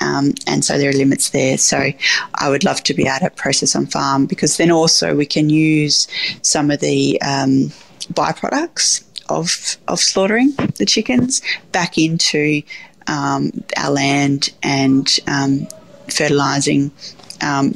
um, 0.00 0.34
and 0.48 0.64
so 0.64 0.78
there 0.78 0.90
are 0.90 0.94
limits 0.94 1.30
there. 1.30 1.56
So 1.56 1.92
I 2.34 2.48
would 2.48 2.64
love 2.64 2.82
to 2.84 2.94
be 2.94 3.06
able 3.06 3.20
to 3.20 3.30
process 3.30 3.76
on 3.76 3.86
farm 3.86 4.26
because 4.26 4.56
then 4.56 4.72
also 4.72 5.14
we 5.14 5.26
can 5.26 5.48
use 5.48 6.08
some 6.42 6.72
of 6.72 6.80
the 6.80 7.22
um, 7.22 7.70
byproducts 8.12 9.04
of 9.28 9.76
of 9.86 10.00
slaughtering 10.00 10.52
the 10.78 10.86
chickens 10.86 11.40
back 11.70 11.98
into 11.98 12.62
um, 13.06 13.52
our 13.76 13.92
land 13.92 14.52
and 14.64 15.20
fertilising 16.08 16.90
um, 17.42 17.74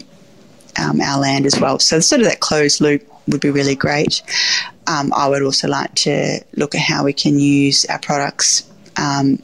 um, 0.78 1.00
our 1.00 1.18
land 1.20 1.46
as 1.46 1.58
well. 1.60 1.78
So 1.78 2.00
sort 2.00 2.20
of 2.20 2.28
that 2.28 2.40
closed 2.40 2.80
loop 2.80 3.06
would 3.28 3.40
be 3.40 3.50
really 3.50 3.74
great. 3.74 4.22
Um, 4.86 5.12
I 5.14 5.28
would 5.28 5.42
also 5.42 5.68
like 5.68 5.94
to 5.96 6.40
look 6.56 6.74
at 6.74 6.80
how 6.80 7.04
we 7.04 7.12
can 7.12 7.38
use 7.38 7.84
our 7.86 7.98
products 7.98 8.68
um, 8.96 9.42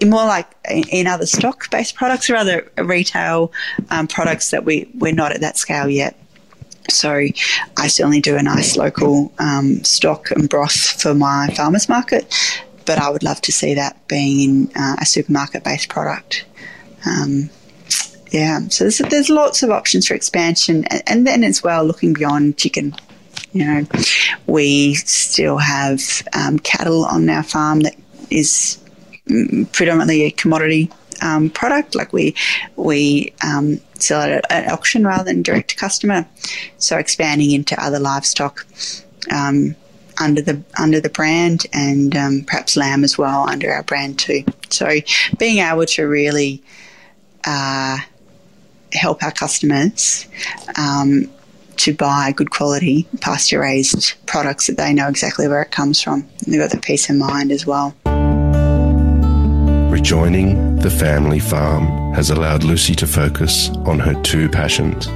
in 0.00 0.10
more 0.10 0.24
like 0.24 0.48
in 0.68 1.06
other 1.06 1.26
stock-based 1.26 1.94
products 1.94 2.28
or 2.28 2.36
other 2.36 2.70
retail 2.78 3.52
um, 3.90 4.06
products 4.06 4.50
that 4.50 4.64
we 4.64 4.88
we're 4.98 5.12
not 5.12 5.32
at 5.32 5.40
that 5.40 5.56
scale 5.56 5.88
yet. 5.88 6.16
So 6.90 7.10
I 7.76 7.88
certainly 7.88 8.20
do 8.20 8.36
a 8.36 8.42
nice 8.42 8.76
local 8.76 9.32
um, 9.38 9.82
stock 9.84 10.30
and 10.30 10.48
broth 10.48 11.00
for 11.00 11.14
my 11.14 11.48
farmers 11.56 11.88
market, 11.88 12.32
but 12.84 12.98
I 12.98 13.08
would 13.08 13.22
love 13.22 13.40
to 13.42 13.52
see 13.52 13.74
that 13.74 14.06
being 14.06 14.40
in 14.40 14.70
uh, 14.76 14.96
a 15.00 15.06
supermarket-based 15.06 15.88
product. 15.88 16.44
Um, 17.06 17.48
yeah, 18.34 18.66
so 18.66 18.82
there's, 18.82 18.98
there's 18.98 19.30
lots 19.30 19.62
of 19.62 19.70
options 19.70 20.08
for 20.08 20.14
expansion, 20.14 20.84
and, 20.86 21.02
and 21.06 21.24
then 21.24 21.44
as 21.44 21.62
well 21.62 21.84
looking 21.84 22.14
beyond 22.14 22.56
chicken. 22.56 22.92
You 23.52 23.64
know, 23.64 23.86
we 24.48 24.94
still 24.94 25.58
have 25.58 26.00
um, 26.32 26.58
cattle 26.58 27.04
on 27.04 27.30
our 27.30 27.44
farm 27.44 27.82
that 27.82 27.94
is 28.30 28.82
mm, 29.28 29.70
predominantly 29.70 30.22
a 30.22 30.32
commodity 30.32 30.90
um, 31.22 31.48
product. 31.48 31.94
Like 31.94 32.12
we 32.12 32.34
we 32.74 33.32
um, 33.44 33.80
sell 34.00 34.28
it 34.28 34.44
at, 34.50 34.68
auction 34.68 35.06
rather 35.06 35.22
than 35.22 35.42
direct 35.42 35.70
to 35.70 35.76
customer. 35.76 36.26
So 36.78 36.98
expanding 36.98 37.52
into 37.52 37.80
other 37.80 38.00
livestock 38.00 38.66
um, 39.30 39.76
under 40.20 40.42
the 40.42 40.60
under 40.76 40.98
the 40.98 41.08
brand, 41.08 41.68
and 41.72 42.16
um, 42.16 42.42
perhaps 42.44 42.76
lamb 42.76 43.04
as 43.04 43.16
well 43.16 43.48
under 43.48 43.72
our 43.72 43.84
brand 43.84 44.18
too. 44.18 44.42
So 44.70 44.90
being 45.38 45.58
able 45.58 45.86
to 45.86 46.02
really 46.08 46.64
uh, 47.44 47.98
help 48.92 49.22
our 49.22 49.32
customers 49.32 50.26
um, 50.78 51.30
to 51.76 51.94
buy 51.94 52.32
good 52.32 52.50
quality 52.50 53.06
pasture 53.20 53.60
raised 53.60 54.14
products 54.26 54.66
that 54.68 54.76
they 54.76 54.92
know 54.92 55.08
exactly 55.08 55.48
where 55.48 55.62
it 55.62 55.70
comes 55.70 56.00
from. 56.00 56.20
And 56.44 56.52
they've 56.52 56.60
got 56.60 56.70
the 56.70 56.80
peace 56.80 57.10
of 57.10 57.16
mind 57.16 57.50
as 57.50 57.66
well. 57.66 57.94
Rejoining 59.90 60.76
the 60.76 60.90
family 60.90 61.38
farm 61.38 62.14
has 62.14 62.30
allowed 62.30 62.62
Lucy 62.64 62.94
to 62.96 63.06
focus 63.06 63.70
on 63.86 63.98
her 63.98 64.20
two 64.22 64.48
passions 64.48 65.06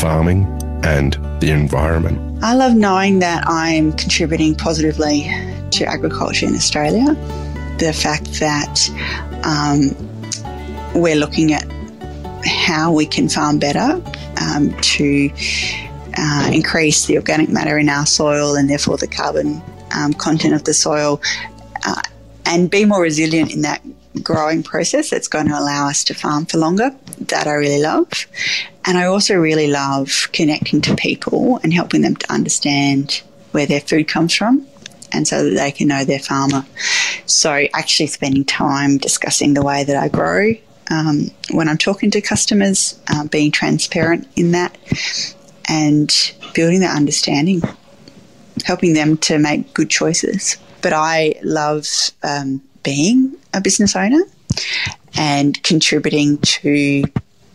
farming 0.00 0.46
and 0.84 1.14
the 1.40 1.50
environment. 1.50 2.42
I 2.42 2.54
love 2.54 2.74
knowing 2.74 3.20
that 3.20 3.44
I'm 3.46 3.92
contributing 3.92 4.54
positively 4.54 5.30
to 5.70 5.84
agriculture 5.86 6.46
in 6.46 6.54
Australia. 6.54 7.14
The 7.78 7.92
fact 7.92 8.40
that 8.40 8.88
um, 9.44 9.94
we're 10.94 11.16
looking 11.16 11.52
at 11.52 11.64
how 12.44 12.92
we 12.92 13.06
can 13.06 13.28
farm 13.28 13.58
better 13.58 14.02
um, 14.40 14.74
to 14.80 15.30
uh, 16.16 16.50
increase 16.52 17.06
the 17.06 17.16
organic 17.16 17.48
matter 17.48 17.78
in 17.78 17.88
our 17.88 18.06
soil 18.06 18.54
and 18.54 18.68
therefore 18.68 18.96
the 18.96 19.06
carbon 19.06 19.62
um, 19.94 20.12
content 20.12 20.54
of 20.54 20.64
the 20.64 20.74
soil 20.74 21.20
uh, 21.86 22.02
and 22.46 22.70
be 22.70 22.84
more 22.84 23.02
resilient 23.02 23.52
in 23.52 23.62
that 23.62 23.82
growing 24.22 24.62
process 24.62 25.08
that's 25.10 25.28
going 25.28 25.46
to 25.48 25.58
allow 25.58 25.88
us 25.88 26.04
to 26.04 26.14
farm 26.14 26.44
for 26.44 26.58
longer. 26.58 26.94
that 27.18 27.46
I 27.46 27.52
really 27.52 27.80
love. 27.80 28.26
And 28.84 28.98
I 28.98 29.04
also 29.06 29.36
really 29.36 29.68
love 29.68 30.28
connecting 30.32 30.80
to 30.82 30.96
people 30.96 31.60
and 31.62 31.72
helping 31.72 32.02
them 32.02 32.16
to 32.16 32.32
understand 32.32 33.22
where 33.52 33.66
their 33.66 33.80
food 33.80 34.08
comes 34.08 34.34
from 34.34 34.66
and 35.12 35.28
so 35.28 35.44
that 35.44 35.56
they 35.56 35.70
can 35.70 35.88
know 35.88 36.04
their 36.04 36.18
farmer. 36.18 36.64
So, 37.26 37.66
actually, 37.74 38.08
spending 38.08 38.44
time 38.44 38.98
discussing 38.98 39.54
the 39.54 39.62
way 39.62 39.84
that 39.84 39.96
I 39.96 40.08
grow 40.08 40.54
um, 40.92 41.30
when 41.50 41.68
I'm 41.68 41.78
talking 41.78 42.10
to 42.10 42.20
customers, 42.20 43.00
uh, 43.08 43.26
being 43.26 43.50
transparent 43.50 44.28
in 44.36 44.52
that, 44.52 44.76
and 45.68 46.12
building 46.54 46.80
that 46.80 46.94
understanding, 46.94 47.62
helping 48.64 48.92
them 48.92 49.16
to 49.18 49.38
make 49.38 49.72
good 49.72 49.88
choices. 49.88 50.58
But 50.82 50.92
I 50.92 51.34
love 51.42 51.86
um, 52.22 52.60
being 52.82 53.36
a 53.54 53.60
business 53.60 53.96
owner 53.96 54.22
and 55.16 55.60
contributing 55.62 56.38
to 56.38 57.04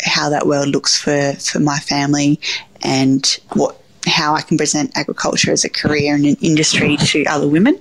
how 0.03 0.29
that 0.29 0.47
world 0.47 0.69
looks 0.69 0.99
for, 0.99 1.33
for 1.33 1.59
my 1.59 1.77
family 1.77 2.39
and 2.81 3.39
what 3.53 3.77
how 4.05 4.33
I 4.33 4.41
can 4.41 4.57
present 4.57 4.97
agriculture 4.97 5.51
as 5.51 5.65
a 5.65 5.69
career 5.69 6.15
and 6.15 6.25
an 6.25 6.37
industry 6.41 6.95
to 6.95 7.25
other 7.25 7.45
women 7.45 7.77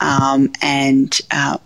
um, 0.00 0.52
and 0.62 1.18
uh, 1.32 1.58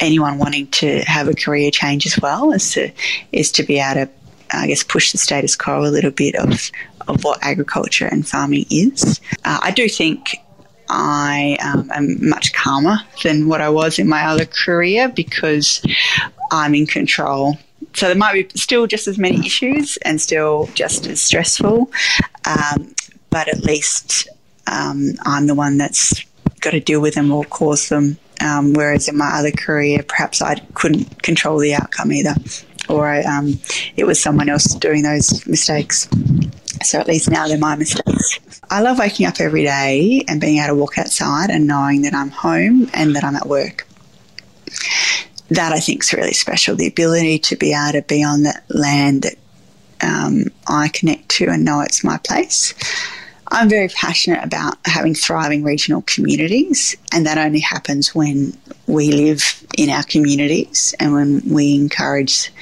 anyone 0.00 0.38
wanting 0.38 0.66
to 0.68 1.00
have 1.00 1.28
a 1.28 1.34
career 1.34 1.70
change 1.70 2.06
as 2.06 2.18
well 2.20 2.52
is 2.52 2.72
to 2.72 2.90
is 3.32 3.52
to 3.52 3.62
be 3.62 3.78
able 3.78 4.06
to 4.06 4.10
I 4.50 4.66
guess 4.66 4.82
push 4.82 5.12
the 5.12 5.18
status 5.18 5.56
quo 5.56 5.80
a 5.80 5.90
little 5.90 6.10
bit 6.10 6.34
of 6.36 6.70
of 7.06 7.24
what 7.24 7.38
agriculture 7.42 8.06
and 8.06 8.26
farming 8.26 8.66
is. 8.70 9.20
Uh, 9.44 9.58
I 9.62 9.70
do 9.70 9.88
think 9.88 10.36
I 10.88 11.58
um, 11.62 11.90
am 11.92 12.28
much 12.28 12.52
calmer 12.52 12.98
than 13.22 13.48
what 13.48 13.60
I 13.60 13.68
was 13.68 13.98
in 13.98 14.08
my 14.08 14.24
other 14.24 14.46
career 14.46 15.08
because 15.08 15.82
I'm 16.50 16.74
in 16.74 16.86
control. 16.86 17.58
So 17.94 18.06
there 18.06 18.16
might 18.16 18.50
be 18.50 18.58
still 18.58 18.86
just 18.86 19.06
as 19.08 19.18
many 19.18 19.38
issues 19.46 19.98
and 19.98 20.20
still 20.20 20.68
just 20.74 21.06
as 21.06 21.20
stressful, 21.20 21.90
um, 22.44 22.94
but 23.30 23.48
at 23.48 23.60
least 23.60 24.28
um, 24.66 25.12
I'm 25.22 25.46
the 25.46 25.54
one 25.54 25.78
that's 25.78 26.24
got 26.60 26.70
to 26.70 26.80
deal 26.80 27.00
with 27.00 27.14
them 27.14 27.32
or 27.32 27.44
cause 27.44 27.88
them. 27.88 28.18
Um, 28.40 28.72
whereas 28.72 29.08
in 29.08 29.16
my 29.16 29.38
other 29.38 29.50
career, 29.50 30.02
perhaps 30.06 30.40
I 30.40 30.56
couldn't 30.74 31.22
control 31.22 31.58
the 31.58 31.74
outcome 31.74 32.12
either, 32.12 32.34
or 32.88 33.08
I, 33.08 33.22
um, 33.22 33.58
it 33.96 34.04
was 34.04 34.20
someone 34.22 34.48
else 34.48 34.74
doing 34.76 35.02
those 35.02 35.46
mistakes. 35.46 36.08
So 36.82 37.00
at 37.00 37.08
least 37.08 37.30
now 37.30 37.48
they're 37.48 37.58
my 37.58 37.74
mistakes. 37.74 38.40
I 38.70 38.80
love 38.80 38.98
waking 38.98 39.26
up 39.26 39.40
every 39.40 39.64
day 39.64 40.24
and 40.28 40.40
being 40.40 40.58
able 40.58 40.68
to 40.68 40.74
walk 40.76 40.98
outside 40.98 41.50
and 41.50 41.66
knowing 41.66 42.02
that 42.02 42.14
I'm 42.14 42.30
home 42.30 42.88
and 42.94 43.16
that 43.16 43.24
I'm 43.24 43.34
at 43.34 43.48
work 43.48 43.86
that 45.50 45.72
I 45.72 45.80
think 45.80 46.02
is 46.02 46.12
really 46.12 46.32
special. 46.32 46.76
The 46.76 46.86
ability 46.86 47.38
to 47.40 47.56
be 47.56 47.72
able 47.72 47.92
to 47.92 48.02
be 48.02 48.22
on 48.22 48.42
that 48.42 48.64
land 48.68 49.22
that 49.22 49.36
um, 50.00 50.44
I 50.66 50.88
connect 50.88 51.28
to 51.30 51.48
and 51.48 51.64
know 51.64 51.80
it's 51.80 52.04
my 52.04 52.18
place. 52.18 52.74
I'm 53.50 53.68
very 53.68 53.88
passionate 53.88 54.44
about 54.44 54.76
having 54.84 55.14
thriving 55.14 55.62
regional 55.62 56.02
communities, 56.02 56.96
and 57.12 57.26
that 57.26 57.38
only 57.38 57.60
happens 57.60 58.14
when 58.14 58.56
we 58.86 59.12
live 59.12 59.64
in 59.76 59.90
our 59.90 60.02
communities 60.02 60.94
and 61.00 61.12
when 61.14 61.42
we 61.48 61.74
encourage 61.74 62.52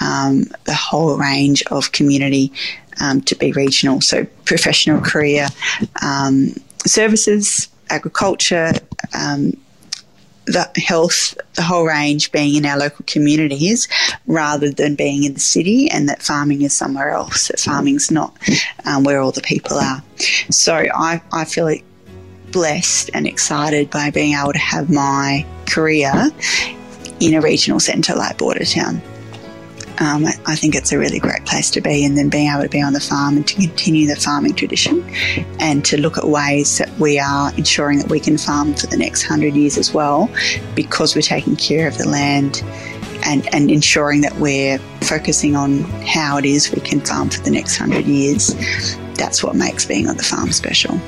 um, 0.00 0.44
the 0.64 0.74
whole 0.74 1.16
range 1.16 1.62
of 1.70 1.92
community 1.92 2.52
um, 3.00 3.20
to 3.22 3.34
be 3.36 3.52
regional. 3.52 4.00
So, 4.00 4.24
professional 4.44 5.00
career 5.00 5.48
um, 6.02 6.54
services, 6.86 7.68
agriculture, 7.90 8.72
um, 9.14 9.52
the 10.46 10.70
health, 10.76 11.36
the 11.54 11.62
whole 11.62 11.84
range 11.84 12.32
being 12.32 12.54
in 12.54 12.64
our 12.64 12.78
local 12.78 13.04
communities 13.06 13.88
rather 14.26 14.70
than 14.70 14.94
being 14.94 15.24
in 15.24 15.34
the 15.34 15.40
city 15.40 15.90
and 15.90 16.08
that 16.08 16.22
farming 16.22 16.62
is 16.62 16.72
somewhere 16.72 17.10
else, 17.10 17.48
that 17.48 17.60
farming's 17.60 18.10
not 18.10 18.36
um, 18.84 19.04
where 19.04 19.20
all 19.20 19.32
the 19.32 19.42
people 19.42 19.76
are. 19.76 20.02
So 20.50 20.74
I, 20.74 21.20
I 21.32 21.44
feel 21.44 21.74
blessed 22.52 23.10
and 23.12 23.26
excited 23.26 23.90
by 23.90 24.10
being 24.10 24.34
able 24.34 24.52
to 24.52 24.58
have 24.58 24.88
my 24.88 25.44
career 25.66 26.30
in 27.20 27.34
a 27.34 27.40
regional 27.40 27.80
centre 27.80 28.14
like 28.14 28.38
Bordertown 28.38 29.00
um, 29.98 30.26
I 30.46 30.56
think 30.56 30.74
it's 30.74 30.92
a 30.92 30.98
really 30.98 31.18
great 31.18 31.44
place 31.44 31.70
to 31.72 31.80
be. 31.80 32.04
And 32.04 32.16
then 32.16 32.28
being 32.28 32.50
able 32.50 32.62
to 32.62 32.68
be 32.68 32.82
on 32.82 32.92
the 32.92 33.00
farm 33.00 33.36
and 33.36 33.46
to 33.48 33.54
continue 33.54 34.06
the 34.06 34.16
farming 34.16 34.54
tradition 34.54 35.04
and 35.58 35.84
to 35.86 36.00
look 36.00 36.18
at 36.18 36.24
ways 36.24 36.78
that 36.78 36.90
we 36.98 37.18
are 37.18 37.52
ensuring 37.54 37.98
that 37.98 38.10
we 38.10 38.20
can 38.20 38.38
farm 38.38 38.74
for 38.74 38.86
the 38.86 38.96
next 38.96 39.22
hundred 39.22 39.54
years 39.54 39.78
as 39.78 39.92
well 39.92 40.30
because 40.74 41.14
we're 41.14 41.22
taking 41.22 41.56
care 41.56 41.88
of 41.88 41.96
the 41.98 42.08
land 42.08 42.62
and, 43.24 43.52
and 43.54 43.70
ensuring 43.70 44.20
that 44.20 44.36
we're 44.36 44.78
focusing 45.00 45.56
on 45.56 45.80
how 46.04 46.36
it 46.36 46.44
is 46.44 46.70
we 46.72 46.80
can 46.80 47.00
farm 47.00 47.30
for 47.30 47.40
the 47.42 47.50
next 47.50 47.76
hundred 47.76 48.06
years. 48.06 48.54
That's 49.14 49.42
what 49.42 49.56
makes 49.56 49.86
being 49.86 50.08
on 50.08 50.16
the 50.16 50.22
farm 50.22 50.52
special. 50.52 51.00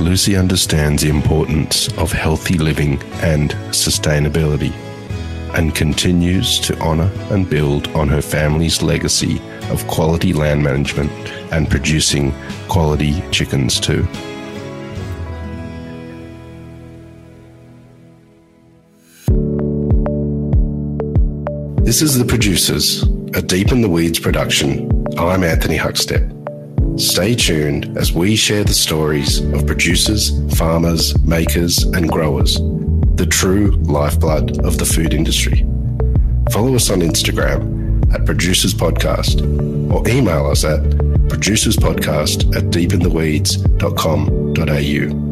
Lucy 0.00 0.36
understands 0.36 1.02
the 1.02 1.08
importance 1.08 1.92
of 1.98 2.12
healthy 2.12 2.58
living 2.58 3.00
and 3.22 3.50
sustainability 3.70 4.72
and 5.54 5.74
continues 5.74 6.58
to 6.58 6.76
honour 6.80 7.10
and 7.30 7.48
build 7.48 7.86
on 7.88 8.08
her 8.08 8.20
family's 8.20 8.82
legacy 8.82 9.40
of 9.70 9.86
quality 9.86 10.32
land 10.32 10.62
management 10.62 11.10
and 11.52 11.70
producing 11.70 12.34
quality 12.68 13.22
chickens 13.30 13.78
too. 13.78 14.06
This 21.84 22.02
is 22.02 22.18
The 22.18 22.24
Producers, 22.24 23.04
a 23.34 23.42
Deep 23.42 23.70
in 23.70 23.80
the 23.80 23.88
Weeds 23.88 24.18
production. 24.18 24.90
I'm 25.16 25.44
Anthony 25.44 25.76
Huckstep. 25.76 26.32
Stay 26.98 27.34
tuned 27.36 27.96
as 27.96 28.12
we 28.12 28.34
share 28.34 28.64
the 28.64 28.74
stories 28.74 29.38
of 29.38 29.66
producers, 29.66 30.32
farmers, 30.56 31.16
makers, 31.22 31.84
and 31.84 32.08
growers 32.08 32.58
the 33.16 33.26
true 33.26 33.72
lifeblood 33.82 34.64
of 34.64 34.78
the 34.78 34.84
food 34.84 35.14
industry. 35.14 35.64
Follow 36.50 36.74
us 36.74 36.90
on 36.90 37.00
Instagram 37.00 38.12
at 38.12 38.26
Producers 38.26 38.74
Podcast 38.74 39.40
or 39.92 40.06
email 40.08 40.46
us 40.46 40.64
at 40.64 40.80
producerspodcast 41.28 42.56
at 42.56 42.64
deepintheweeds.com.au. 42.64 45.23